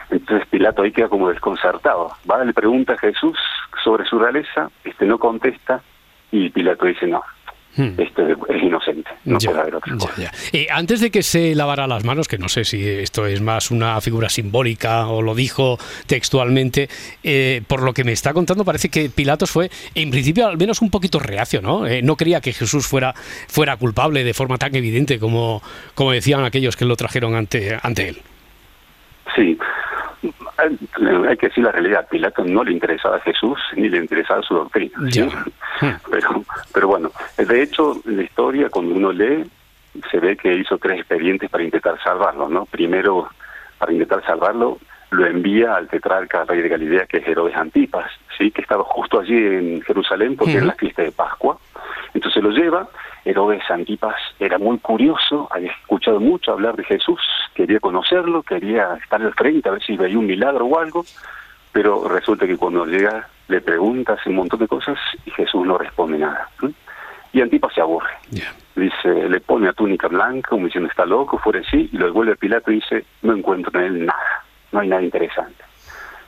Entonces 0.10 0.48
Pilato 0.48 0.82
ahí 0.82 0.92
queda 0.92 1.10
como 1.10 1.30
desconcertado. 1.30 2.12
Va, 2.30 2.44
le 2.44 2.54
pregunta 2.54 2.94
a 2.94 2.98
Jesús 2.98 3.38
sobre 3.84 4.06
su 4.06 4.20
realeza, 4.20 4.70
este 4.84 5.06
no 5.06 5.18
contesta, 5.18 5.82
y 6.32 6.50
Pilato 6.50 6.86
dice, 6.86 7.08
no, 7.08 7.24
Hmm. 7.76 7.94
este 7.98 8.22
es 8.32 8.64
inocente, 8.64 9.10
no 9.26 9.40
Ya, 9.40 9.50
puede 9.50 9.62
haber 9.62 9.76
otra 9.76 9.96
cosa. 9.98 10.14
ya. 10.22 10.32
Eh, 10.52 10.68
antes 10.70 11.02
de 11.02 11.10
que 11.10 11.24
se 11.24 11.56
lavara 11.56 11.88
las 11.88 12.04
manos, 12.04 12.28
que 12.28 12.38
no 12.38 12.48
sé 12.48 12.66
si 12.66 12.88
esto 12.88 13.26
es 13.26 13.42
más 13.42 13.72
una 13.72 14.00
figura 14.00 14.30
simbólica 14.30 15.08
o 15.08 15.24
lo 15.24 15.34
dijo 15.34 15.80
textualmente, 16.06 16.88
eh, 17.24 17.62
por 17.68 17.82
lo 17.82 17.94
que 17.94 18.04
me 18.04 18.12
está 18.12 18.32
contando 18.34 18.64
parece 18.64 18.90
que 18.90 19.10
Pilatos 19.10 19.50
fue, 19.50 19.72
en 19.96 20.12
principio, 20.12 20.48
al 20.48 20.58
menos 20.58 20.82
un 20.84 20.92
poquito 20.92 21.18
reacio, 21.20 21.62
¿no? 21.64 21.88
Eh, 21.88 22.02
no 22.04 22.16
creía 22.16 22.42
que 22.42 22.54
Jesús 22.54 22.86
fuera, 22.86 23.16
fuera 23.48 23.76
culpable 23.78 24.24
de 24.24 24.34
forma 24.36 24.58
tan 24.60 24.76
evidente 24.76 25.18
como, 25.18 25.64
como 25.96 26.12
decían 26.12 26.44
aquellos 26.46 26.76
que 26.78 26.86
lo 26.86 26.96
trajeron 26.96 27.34
ante, 27.36 27.78
ante 27.82 28.10
él. 28.10 28.18
Sí, 29.36 29.58
hay 30.58 31.38
que 31.38 31.48
decir 31.48 31.64
la 31.64 31.72
realidad, 31.72 32.08
Pilato 32.10 32.44
no 32.44 32.64
le 32.64 32.72
interesaba 32.72 33.18
a 33.18 33.22
Jesús 33.22 33.60
ni 33.76 33.90
le 33.90 33.98
interesaba 33.98 34.42
su 34.42 34.56
doctrina. 34.56 34.94
Hmm. 35.82 35.90
Pero, 36.12 36.44
pero 36.72 36.88
bueno, 36.88 37.12
de 37.36 37.64
hecho, 37.64 38.00
en 38.06 38.18
la 38.18 38.22
historia, 38.22 38.70
cuando 38.70 38.94
uno 38.94 39.12
lee, 39.12 39.44
se 40.12 40.20
ve 40.20 40.38
que 40.38 40.54
hizo 40.54 40.78
tres 40.78 41.00
expedientes 41.00 41.50
para 41.50 41.64
intentar 41.64 42.00
salvarlo, 42.04 42.48
¿no? 42.48 42.66
Primero, 42.68 43.28
para 43.80 43.92
intentar 43.92 44.24
salvarlo, 44.24 44.78
lo 45.14 45.26
envía 45.26 45.76
al 45.76 45.88
tetrarca 45.88 46.44
rey 46.46 46.62
de 46.62 46.70
Galilea, 46.70 47.06
que 47.06 47.18
es 47.18 47.28
Herodes 47.28 47.56
Antipas, 47.56 48.12
¿sí? 48.38 48.52
que 48.52 48.62
estaba 48.62 48.84
justo 48.84 49.20
allí 49.20 49.36
en 49.36 49.82
Jerusalén 49.82 50.36
porque 50.36 50.58
era 50.58 50.66
la 50.66 50.74
fiesta 50.74 51.04
de 51.04 51.12
Pascua. 51.12 51.58
Entonces 52.14 52.44
lo 52.44 52.50
lleva, 52.50 52.88
Herodes 53.26 53.64
Antipas 53.70 54.16
era 54.40 54.58
muy 54.58 54.78
curioso, 54.80 55.48
había 55.52 55.72
escuchado 55.72 56.20
mucho 56.20 56.52
hablar 56.52 56.76
de 56.76 56.84
Jesús, 56.84 57.22
quería 57.54 57.80
conocerlo, 57.80 58.44
quería 58.44 58.96
estar 59.02 59.22
al 59.22 59.34
frente 59.34 59.70
a 59.70 59.74
ver 59.74 59.84
si 59.84 59.96
veía 59.96 60.20
un 60.20 60.28
milagro 60.28 60.66
o 60.66 60.80
algo, 60.80 61.06
pero 61.72 62.08
resulta 62.08 62.46
que 62.46 62.58
cuando 62.58 62.86
llega 62.86 63.28
le 63.48 63.62
pregunta, 63.62 64.14
hace 64.14 64.30
un 64.30 64.36
montón 64.36 64.60
de 64.60 64.68
cosas 64.68 64.98
y 65.26 65.32
Jesús 65.32 65.66
no 65.66 65.78
responde 65.78 66.18
nada. 66.18 66.50
¿sí? 66.60 66.74
Y 67.34 67.42
Antipas 67.42 67.74
se 67.74 67.82
aburre. 67.82 68.12
Dice, 68.76 69.30
le 69.30 69.40
pone 69.40 69.64
una 69.64 69.74
túnica 69.74 70.08
blanca, 70.08 70.50
como 70.50 70.66
diciendo 70.66 70.90
está 70.90 71.06
loco, 71.06 71.38
fuera 71.38 71.60
así, 71.60 71.90
y 71.92 71.98
lo 71.98 72.06
devuelve 72.06 72.34
a 72.34 72.36
Pilato 72.36 72.72
y 72.72 72.76
dice, 72.76 73.06
no 73.22 73.36
encuentro 73.36 73.80
en 73.80 73.86
él 73.86 74.06
nada, 74.06 74.44
no 74.72 74.80
hay 74.80 74.88
nada 74.88 75.02
interesante. 75.02 75.64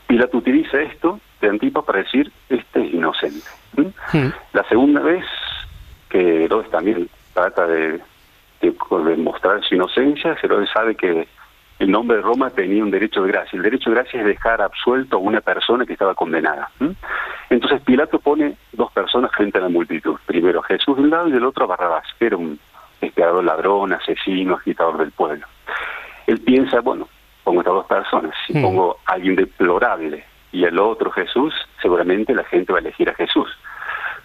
Pilato 0.08 0.38
utiliza 0.38 0.82
esto 0.82 1.20
de 1.42 1.50
Antipas 1.50 1.84
para 1.84 2.00
decir, 2.00 2.32
este 2.50 2.86
es 2.86 2.94
inocente. 2.94 3.48
¿sí? 3.76 3.94
Hmm. 4.14 4.32
La 4.54 4.64
segunda 4.68 5.02
vez 5.02 5.26
que 6.10 6.46
Herodes 6.46 6.70
también 6.70 7.10
trata 7.34 7.66
de, 7.68 8.00
de, 8.62 8.72
de 8.72 9.16
mostrar 9.18 9.64
su 9.64 9.76
inocencia, 9.76 10.38
Herodes 10.42 10.70
sabe 10.74 10.96
que 10.96 11.28
el 11.80 11.92
nombre 11.92 12.18
de 12.18 12.24
Roma 12.24 12.50
tenía 12.52 12.84
un 12.84 12.92
derecho 12.92 13.22
de 13.24 13.32
gracia. 13.32 13.58
El 13.58 13.64
derecho 13.64 13.90
de 13.90 13.98
gracia 13.98 14.22
es 14.22 14.26
dejar 14.26 14.62
absuelto 14.62 15.18
a 15.18 15.20
una 15.20 15.42
persona 15.42 15.86
que 15.86 15.94
estaba 15.94 16.16
condenada. 16.16 16.70
Entonces 17.50 17.82
Pilato 17.82 18.20
pone 18.20 18.56
dos 18.72 18.92
personas 18.94 19.32
frente 19.32 19.58
a 19.58 19.62
la 19.62 19.70
multitud. 19.70 20.16
Primero 20.26 20.62
a 20.62 20.64
Jesús 20.64 20.96
de 20.96 21.04
un 21.04 21.10
lado 21.10 21.28
y 21.28 21.32
del 21.32 21.44
otro 21.44 21.66
a 21.66 21.68
Barrabás, 21.68 22.06
que 22.18 22.28
era 22.28 22.38
un 22.38 22.58
espiador 23.02 23.44
ladrón, 23.44 23.92
asesino, 23.92 24.56
agitador 24.56 24.98
del 25.00 25.12
pueblo. 25.12 25.46
Él 26.28 26.40
piensa, 26.40 26.80
bueno, 26.80 27.10
pongo 27.44 27.60
estas 27.60 27.74
dos 27.74 27.86
personas, 27.88 28.32
si 28.48 28.54
Mm. 28.58 28.62
pongo 28.62 28.98
a 29.06 29.12
alguien 29.14 29.36
deplorable 29.36 30.24
y 30.54 30.64
el 30.64 30.80
otro 30.80 31.12
Jesús, 31.12 31.54
seguramente 31.82 32.34
la 32.34 32.46
gente 32.46 32.72
va 32.72 32.80
a 32.80 32.82
elegir 32.82 33.10
a 33.10 33.14
Jesús. 33.16 33.50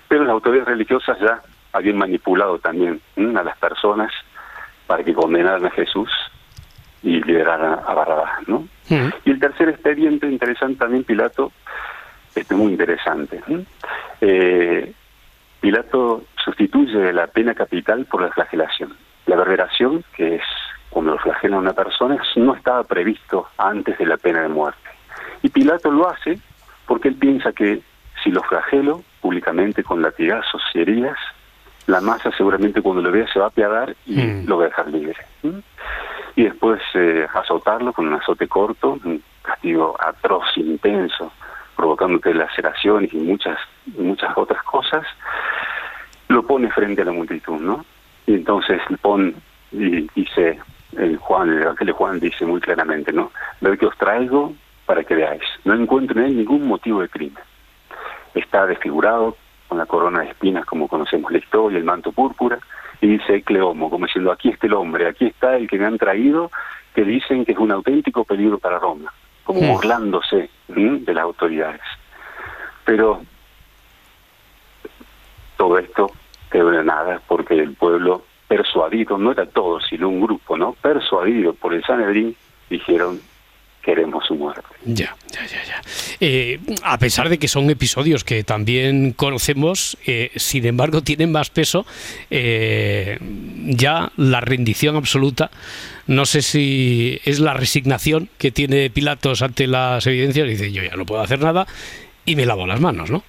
Pero 0.07 0.23
las 0.23 0.33
autoridades 0.33 0.69
religiosas 0.69 1.19
ya 1.19 1.40
habían 1.72 1.96
manipulado 1.96 2.59
también 2.59 3.00
¿m? 3.16 3.38
a 3.38 3.42
las 3.42 3.56
personas 3.59 4.12
para 4.87 5.04
que 5.04 5.14
condenaran 5.14 5.64
a 5.66 5.70
Jesús 5.70 6.11
y 7.02 7.22
liberaran 7.22 7.80
a 7.87 7.94
Barrabás, 7.94 8.46
¿no? 8.48 8.68
Y 9.24 9.30
el 9.30 9.38
tercer 9.38 9.68
expediente 9.68 10.26
interesante 10.26 10.80
también, 10.80 11.04
Pilato, 11.04 11.52
este 12.35 12.54
muy 12.54 12.72
interesante. 12.72 13.40
Eh, 14.20 14.92
Pilato 15.61 16.24
sustituye 16.44 17.12
la 17.12 17.28
pena 17.28 17.54
capital 17.54 18.04
por 18.06 18.22
la 18.22 18.30
flagelación. 18.30 18.96
La 19.26 19.37
verberación, 19.37 20.04
que 20.16 20.37
es 20.37 20.42
cuando 20.90 21.12
lo 21.12 21.18
flagela 21.18 21.56
a 21.56 21.61
una 21.61 21.72
persona, 21.72 22.20
no 22.37 22.54
estaba 22.54 22.83
previsto 22.85 23.48
antes 23.56 23.96
de 23.96 24.06
la 24.06 24.16
pena 24.16 24.42
de 24.42 24.48
muerte. 24.48 24.90
Y 25.42 25.48
Pilato 25.50 25.90
lo 25.90 26.09
hace 26.09 26.38
porque 26.87 27.09
él 27.09 27.14
piensa 27.14 27.52
que 27.52 27.80
si 28.22 28.30
lo 28.30 28.42
flagelo 28.42 29.02
públicamente 29.20 29.85
con 29.85 30.02
latigazos 30.02 30.62
y 30.74 30.80
heridas, 30.80 31.18
la 31.87 32.01
masa 32.01 32.31
seguramente 32.37 32.83
cuando 32.83 33.03
lo 33.03 33.11
vea 33.11 33.27
se 33.33 33.38
va 33.38 33.47
a 33.47 33.49
apiadar 33.49 33.97
y 34.07 34.21
mm. 34.21 34.47
lo 34.47 34.59
va 34.59 34.64
a 34.64 34.69
dejar 34.69 34.88
libre. 34.88 35.16
Y 36.37 36.45
después 36.45 36.81
eh, 36.95 37.27
azotarlo 37.33 37.93
con 37.93 38.07
un 38.07 38.14
azote 38.14 38.47
corto, 38.47 38.99
un 39.05 39.23
castigo 39.43 39.97
atroz, 39.99 40.57
intenso, 40.57 41.33
provocándote 41.77 42.35
laceraciones 42.35 43.12
y 43.12 43.19
muchas, 43.19 43.59
muchas 43.97 44.37
otras 44.37 44.62
cosas, 44.64 45.07
lo 46.29 46.47
pone 46.47 46.71
frente 46.71 47.03
a 47.03 47.07
la 47.07 47.12
multitud, 47.12 47.61
¿no? 47.61 47.85
Y 48.27 48.35
entonces 48.35 48.81
pone 49.01 49.35
y 49.73 50.09
dice, 50.14 50.59
el 50.97 51.16
Juan, 51.19 51.51
el 51.51 51.62
Evangelio 51.62 51.95
de 51.95 51.99
Juan 51.99 52.21
dice 52.21 52.45
muy 52.45 52.61
claramente, 52.61 53.12
¿no? 53.12 53.33
Ve 53.61 53.77
que 53.79 53.87
os 53.87 53.97
traigo 53.97 54.53
para 54.87 55.05
que 55.05 55.14
veáis. 55.14 55.43
No 55.64 55.75
encuentro 55.75 56.19
en 56.21 56.27
él 56.27 56.37
ningún 56.37 56.66
motivo 56.66 57.01
de 57.01 57.09
crimen. 57.09 57.43
Está 58.35 58.66
desfigurado, 58.66 59.37
con 59.70 59.78
la 59.78 59.87
corona 59.87 60.22
de 60.22 60.30
espinas, 60.30 60.66
como 60.66 60.88
conocemos 60.88 61.30
la 61.30 61.38
historia, 61.38 61.78
el 61.78 61.85
manto 61.85 62.11
púrpura, 62.11 62.59
y 63.00 63.06
dice 63.06 63.40
Cleomo, 63.42 63.88
como 63.88 64.06
diciendo, 64.06 64.33
aquí 64.33 64.48
está 64.48 64.66
el 64.66 64.74
hombre, 64.74 65.06
aquí 65.06 65.26
está 65.26 65.56
el 65.56 65.68
que 65.68 65.78
me 65.78 65.87
han 65.87 65.96
traído, 65.96 66.50
que 66.92 67.04
dicen 67.04 67.44
que 67.44 67.52
es 67.52 67.59
un 67.59 67.70
auténtico 67.70 68.24
peligro 68.24 68.59
para 68.59 68.80
Roma, 68.80 69.12
como 69.44 69.61
burlándose 69.61 70.50
de 70.66 71.14
las 71.14 71.22
autoridades. 71.22 71.83
Pero 72.85 73.22
todo 75.56 75.78
esto 75.78 76.11
quedó 76.50 76.70
de 76.70 76.83
nada, 76.83 77.22
porque 77.28 77.54
el 77.54 77.74
pueblo 77.74 78.24
persuadido, 78.48 79.18
no 79.18 79.30
era 79.30 79.46
todo, 79.46 79.78
sino 79.80 80.09
un 80.09 80.20
grupo, 80.20 80.56
¿no? 80.56 80.72
Persuadido 80.72 81.54
por 81.54 81.74
el 81.74 81.85
Sanedrín, 81.85 82.35
dijeron, 82.68 83.20
queremos 83.83 84.25
su 84.27 84.35
muerte. 84.35 84.62
Ya, 84.85 85.14
ya, 85.31 85.47
ya, 85.47 85.64
ya. 85.64 85.83
Eh, 86.21 86.61
a 86.83 86.99
pesar 86.99 87.29
de 87.29 87.38
que 87.38 87.49
son 87.49 87.71
episodios 87.71 88.25
que 88.25 88.45
también 88.45 89.12
conocemos, 89.12 89.97
eh, 90.07 90.31
sin 90.37 90.66
embargo 90.66 91.03
tienen 91.03 91.33
más 91.33 91.51
peso, 91.51 91.87
eh, 92.31 93.19
ya 93.21 94.11
la 94.16 94.40
rendición 94.40 94.97
absoluta, 94.97 95.51
no 96.07 96.25
sé 96.25 96.43
si 96.43 97.21
es 97.25 97.40
la 97.40 97.55
resignación 97.55 98.29
que 98.38 98.51
tiene 98.51 98.90
Pilatos 98.90 99.43
ante 99.43 99.66
las 99.66 100.07
evidencias, 100.07 100.49
dice 100.49 100.73
yo 100.73 100.83
ya 100.83 100.97
no 100.97 101.07
puedo 101.07 101.23
hacer 101.23 101.40
nada 101.40 101.66
y 102.25 102.37
me 102.37 102.47
lavo 102.47 102.66
las 102.66 102.81
manos, 102.81 103.11
¿no? 103.11 103.23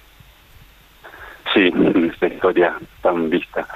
Sí, 1.54 1.70
esta 2.10 2.26
historia 2.28 2.74
tan 3.02 3.28
vista. 3.28 3.66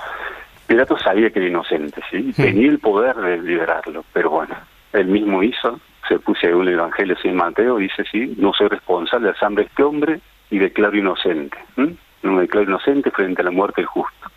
Pilatos 0.67 1.01
sabía 1.03 1.31
que 1.31 1.39
era 1.39 1.49
inocente, 1.49 2.01
sí, 2.11 2.19
hmm. 2.19 2.33
tenía 2.33 2.69
el 2.69 2.79
poder 2.79 3.17
de 3.17 3.39
liberarlo, 3.39 4.05
pero 4.13 4.31
bueno, 4.31 4.57
él 4.93 5.07
mismo 5.07 5.43
hizo 5.43 5.79
se 6.09 6.19
puse 6.19 6.55
un 6.55 6.69
evangelio 6.69 7.17
sin 7.21 7.37
Mateo, 7.37 7.77
dice, 7.77 8.05
sí, 8.11 8.35
no 8.39 8.53
soy 8.53 8.69
responsable 8.69 9.27
de 9.27 9.33
la 9.33 9.39
sangre 9.39 9.65
de 9.65 9.69
este 9.69 9.83
hombre 9.83 10.21
y 10.51 10.59
declaro 10.59 10.97
inocente. 10.97 11.57
No 11.77 12.33
me 12.33 12.43
declaro 12.43 12.67
inocente 12.69 13.11
frente 13.11 13.43
a 13.43 13.45
la 13.45 13.51
muerte 13.51 13.81
del 13.81 13.87
justo. 13.87 14.31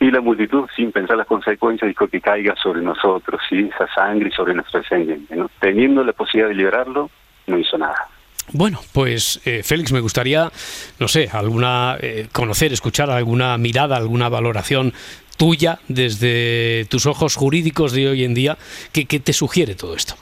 Y 0.00 0.10
la 0.10 0.20
multitud, 0.20 0.68
sin 0.74 0.92
pensar 0.92 1.16
las 1.16 1.26
consecuencias, 1.26 1.88
dijo 1.88 2.08
que 2.08 2.20
caiga 2.20 2.54
sobre 2.56 2.82
nosotros, 2.82 3.40
¿sí? 3.48 3.70
esa 3.74 3.92
sangre 3.94 4.28
y 4.28 4.32
sobre 4.32 4.54
nuestro 4.54 4.80
descendiente. 4.80 5.34
Teniendo 5.60 6.04
la 6.04 6.12
posibilidad 6.12 6.48
de 6.48 6.54
liberarlo, 6.54 7.10
no 7.46 7.58
hizo 7.58 7.78
nada. 7.78 8.08
Bueno, 8.52 8.80
pues 8.92 9.40
eh, 9.46 9.62
Félix, 9.62 9.92
me 9.92 10.00
gustaría, 10.00 10.50
no 10.98 11.08
sé, 11.08 11.30
alguna 11.32 11.96
eh, 12.00 12.28
conocer, 12.32 12.72
escuchar 12.72 13.10
alguna 13.10 13.56
mirada, 13.56 13.96
alguna 13.96 14.28
valoración 14.28 14.92
tuya 15.38 15.78
desde 15.88 16.84
tus 16.90 17.06
ojos 17.06 17.36
jurídicos 17.36 17.92
de 17.92 18.08
hoy 18.08 18.24
en 18.24 18.34
día 18.34 18.58
que, 18.92 19.06
que 19.06 19.20
te 19.20 19.32
sugiere 19.32 19.74
todo 19.74 19.96
esto. 19.96 20.14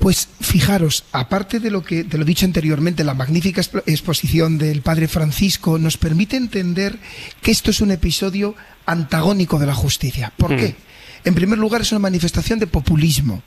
Pues 0.00 0.28
fijaros, 0.40 1.04
aparte 1.12 1.60
de 1.60 1.70
lo 1.70 1.84
que 1.84 2.04
de 2.04 2.16
lo 2.16 2.24
dicho 2.24 2.46
anteriormente, 2.46 3.04
la 3.04 3.12
magnífica 3.12 3.60
exposición 3.60 4.56
del 4.56 4.80
padre 4.80 5.08
Francisco 5.08 5.78
nos 5.78 5.98
permite 5.98 6.38
entender 6.38 6.98
que 7.42 7.50
esto 7.50 7.70
es 7.70 7.82
un 7.82 7.90
episodio 7.90 8.56
antagónico 8.86 9.58
de 9.58 9.66
la 9.66 9.74
justicia. 9.74 10.32
¿Por 10.38 10.56
qué? 10.56 10.68
Mm. 10.68 11.28
En 11.28 11.34
primer 11.34 11.58
lugar, 11.58 11.82
es 11.82 11.92
una 11.92 11.98
manifestación 11.98 12.58
de 12.58 12.66
populismo. 12.66 13.42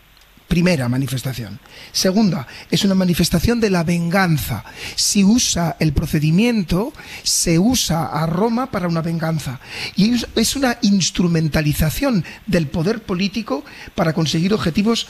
Primera 0.48 0.88
manifestación. 0.88 1.60
Segunda, 1.92 2.46
es 2.70 2.84
una 2.86 2.94
manifestación 2.94 3.60
de 3.60 3.72
la 3.72 3.84
venganza. 3.84 4.64
Si 4.96 5.24
usa 5.24 5.76
el 5.80 5.94
procedimiento, 5.94 6.94
se 7.24 7.58
usa 7.58 8.06
a 8.06 8.28
Roma 8.28 8.70
para 8.70 8.88
una 8.88 9.02
venganza. 9.02 9.60
Y 9.96 10.14
es 10.36 10.56
una 10.56 10.78
instrumentalización 10.84 12.24
del 12.46 12.68
poder 12.68 13.02
político 13.02 13.66
para 13.96 14.14
conseguir 14.14 14.54
objetivos 14.54 15.08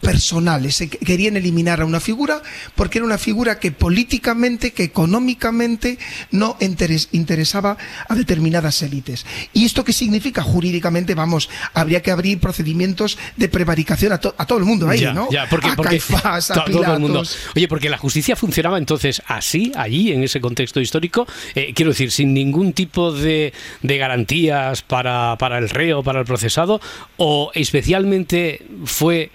personales. 0.00 0.82
querían 1.04 1.36
eliminar 1.36 1.80
a 1.80 1.84
una 1.84 2.00
figura 2.00 2.42
porque 2.74 2.98
era 2.98 3.06
una 3.06 3.18
figura 3.18 3.58
que 3.58 3.72
políticamente, 3.72 4.72
que 4.72 4.84
económicamente 4.84 5.98
no 6.30 6.56
interesaba 6.60 7.76
a 8.08 8.14
determinadas 8.14 8.82
élites. 8.82 9.26
¿Y 9.52 9.64
esto 9.64 9.84
qué 9.84 9.92
significa? 9.92 10.42
Jurídicamente, 10.42 11.14
vamos, 11.14 11.48
habría 11.74 12.02
que 12.02 12.10
abrir 12.10 12.40
procedimientos 12.40 13.18
de 13.36 13.48
prevaricación 13.48 14.12
a, 14.12 14.18
todo 14.18 14.58
el 14.58 14.64
mundo 14.64 14.88
ahí, 14.88 15.04
¿no? 15.14 15.28
porque, 15.50 15.68
a 15.68 16.64
todo 16.64 16.94
el 16.94 17.00
mundo. 17.00 17.22
Oye, 17.56 17.68
porque 17.68 17.88
la 17.88 17.98
justicia 17.98 18.36
funcionaba 18.36 18.78
entonces 18.78 19.22
así, 19.26 19.72
allí, 19.76 20.12
en 20.12 20.22
ese 20.22 20.40
contexto 20.40 20.80
histórico, 20.80 21.26
eh, 21.54 21.72
quiero 21.74 21.90
decir, 21.90 22.10
sin 22.10 22.34
ningún 22.34 22.72
tipo 22.72 23.12
de, 23.12 23.52
de 23.82 23.98
garantías 23.98 24.82
para, 24.82 25.36
para 25.38 25.58
el 25.58 25.68
reo, 25.68 26.02
para 26.02 26.20
el 26.20 26.26
procesado, 26.26 26.80
o 27.16 27.50
especialmente 27.54 28.66
fue 28.84 29.30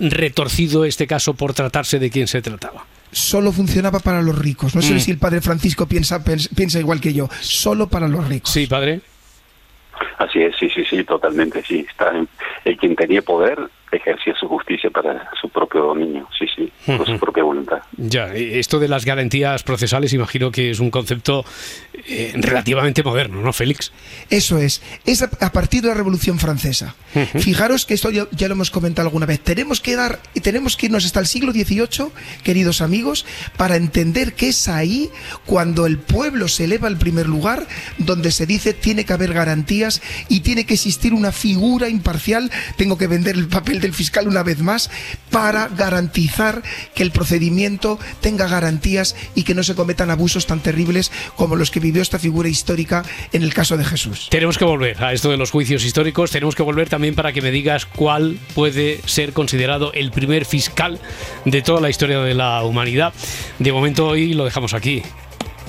retorcido 0.00 0.84
este 0.84 1.06
caso 1.06 1.34
por 1.34 1.54
tratarse 1.54 1.98
de 1.98 2.10
quien 2.10 2.26
se 2.26 2.42
trataba 2.42 2.86
solo 3.10 3.52
funcionaba 3.52 4.00
para 4.00 4.20
los 4.20 4.38
ricos. 4.38 4.74
No 4.74 4.82
sé 4.82 4.94
mm. 4.94 5.00
si 5.00 5.10
el 5.10 5.18
padre 5.18 5.40
Francisco 5.40 5.86
piensa, 5.86 6.22
piensa 6.22 6.78
igual 6.78 7.00
que 7.00 7.14
yo. 7.14 7.28
Solo 7.40 7.88
para 7.88 8.08
los 8.08 8.28
ricos. 8.28 8.50
Sí, 8.50 8.66
padre. 8.66 9.00
Así 10.18 10.40
es, 10.40 10.56
sí, 10.56 10.68
sí, 10.68 10.84
sí, 10.84 11.04
totalmente, 11.04 11.62
sí. 11.62 11.86
Está 11.88 12.12
el 12.64 12.76
quien 12.76 12.94
tenía 12.94 13.22
poder 13.22 13.58
ejercía 13.96 14.34
su 14.38 14.46
justicia 14.48 14.90
para 14.90 15.30
su 15.40 15.48
propio 15.48 15.82
dominio, 15.82 16.28
sí, 16.38 16.46
sí, 16.54 16.72
por 16.96 17.06
su 17.06 17.18
propia 17.18 17.42
voluntad. 17.42 17.78
Ya, 17.96 18.34
esto 18.34 18.78
de 18.78 18.88
las 18.88 19.04
garantías 19.04 19.62
procesales 19.62 20.12
imagino 20.12 20.50
que 20.50 20.70
es 20.70 20.80
un 20.80 20.90
concepto 20.90 21.44
eh, 22.06 22.32
relativamente 22.36 23.02
moderno, 23.02 23.40
¿no, 23.40 23.52
Félix? 23.52 23.92
Eso 24.30 24.58
es, 24.58 24.82
es 25.04 25.22
a, 25.22 25.52
partir 25.52 25.82
de 25.82 25.88
la 25.88 25.94
Revolución 25.94 26.38
Francesa. 26.38 26.94
Fijaros 27.38 27.86
que 27.86 27.94
esto 27.94 28.10
ya, 28.10 28.26
lo 28.48 28.52
hemos 28.52 28.70
comentado 28.70 29.08
alguna 29.08 29.26
vez, 29.26 29.40
tenemos 29.40 29.80
que 29.80 29.96
dar, 29.96 30.20
tenemos 30.42 30.76
que 30.76 30.86
irnos 30.86 31.04
hasta 31.04 31.20
el 31.20 31.26
siglo 31.26 31.52
XVIII, 31.52 32.10
queridos 32.44 32.80
amigos, 32.80 33.26
para 33.56 33.76
entender 33.76 34.34
que 34.34 34.48
es 34.48 34.68
ahí 34.68 35.10
cuando 35.46 35.86
el 35.86 35.98
pueblo 35.98 36.48
se 36.48 36.64
eleva 36.64 36.88
al 36.88 36.98
primer 36.98 37.26
lugar, 37.26 37.66
donde 37.98 38.30
se 38.30 38.46
dice 38.46 38.72
tiene 38.72 39.04
que 39.04 39.12
haber 39.12 39.32
garantías 39.32 40.02
y 40.28 40.40
tiene 40.40 40.64
que 40.64 40.74
existir 40.74 41.14
una 41.14 41.32
figura 41.32 41.88
imparcial, 41.88 42.50
tengo 42.76 42.98
que 42.98 43.06
vender 43.06 43.36
el 43.36 43.48
papel 43.78 43.80
del 43.80 43.94
fiscal 43.94 44.28
una 44.28 44.42
vez 44.42 44.60
más 44.60 44.90
para 45.30 45.68
garantizar 45.68 46.62
que 46.94 47.02
el 47.02 47.10
procedimiento 47.10 47.98
tenga 48.20 48.48
garantías 48.48 49.14
y 49.34 49.44
que 49.44 49.54
no 49.54 49.62
se 49.62 49.74
cometan 49.74 50.10
abusos 50.10 50.46
tan 50.46 50.60
terribles 50.60 51.10
como 51.36 51.56
los 51.56 51.70
que 51.70 51.80
vivió 51.80 52.02
esta 52.02 52.18
figura 52.18 52.48
histórica 52.48 53.04
en 53.32 53.42
el 53.42 53.54
caso 53.54 53.76
de 53.76 53.84
Jesús. 53.84 54.28
Tenemos 54.30 54.58
que 54.58 54.64
volver 54.64 55.02
a 55.02 55.12
esto 55.12 55.30
de 55.30 55.36
los 55.36 55.50
juicios 55.50 55.84
históricos, 55.84 56.30
tenemos 56.30 56.54
que 56.54 56.62
volver 56.62 56.88
también 56.88 57.14
para 57.14 57.32
que 57.32 57.40
me 57.40 57.50
digas 57.50 57.86
cuál 57.86 58.38
puede 58.54 59.00
ser 59.06 59.32
considerado 59.32 59.92
el 59.92 60.10
primer 60.10 60.44
fiscal 60.44 60.98
de 61.44 61.62
toda 61.62 61.80
la 61.80 61.90
historia 61.90 62.20
de 62.20 62.34
la 62.34 62.62
humanidad. 62.64 63.12
De 63.58 63.72
momento 63.72 64.06
hoy 64.08 64.34
lo 64.34 64.44
dejamos 64.44 64.74
aquí. 64.74 65.02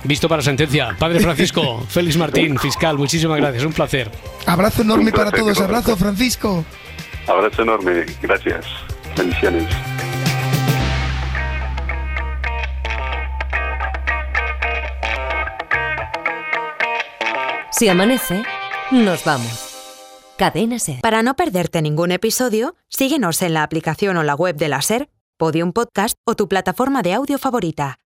Visto 0.04 0.30
para 0.30 0.42
sentencia. 0.42 0.96
Padre 0.98 1.20
Francisco, 1.20 1.86
Félix 1.90 2.16
Martín, 2.18 2.58
fiscal, 2.58 2.98
muchísimas 2.98 3.38
gracias, 3.38 3.66
un 3.66 3.74
placer. 3.74 4.10
Abrazo 4.46 4.82
enorme 4.82 5.12
para 5.12 5.32
todos, 5.32 5.60
abrazo 5.60 5.98
Francisco. 5.98 6.64
Abrazo 7.30 7.62
enorme, 7.62 8.06
gracias. 8.24 8.66
Bendiciones. 9.16 9.68
Si 17.72 17.88
amanece, 17.88 18.42
nos 18.92 19.24
vamos. 19.24 19.70
Cadena 20.38 20.80
Ser. 20.80 21.02
Para 21.02 21.22
no 21.22 21.36
perderte 21.36 21.82
ningún 21.84 22.12
episodio, 22.12 22.76
síguenos 22.88 23.42
en 23.44 23.54
la 23.54 23.62
aplicación 23.64 24.18
o 24.18 24.24
la 24.24 24.34
web 24.34 24.56
de 24.56 24.70
la 24.70 24.82
Ser, 24.82 25.10
Podium 25.38 25.72
Podcast 25.72 26.18
o 26.26 26.36
tu 26.36 26.48
plataforma 26.48 27.04
de 27.04 27.14
audio 27.14 27.38
favorita. 27.38 27.98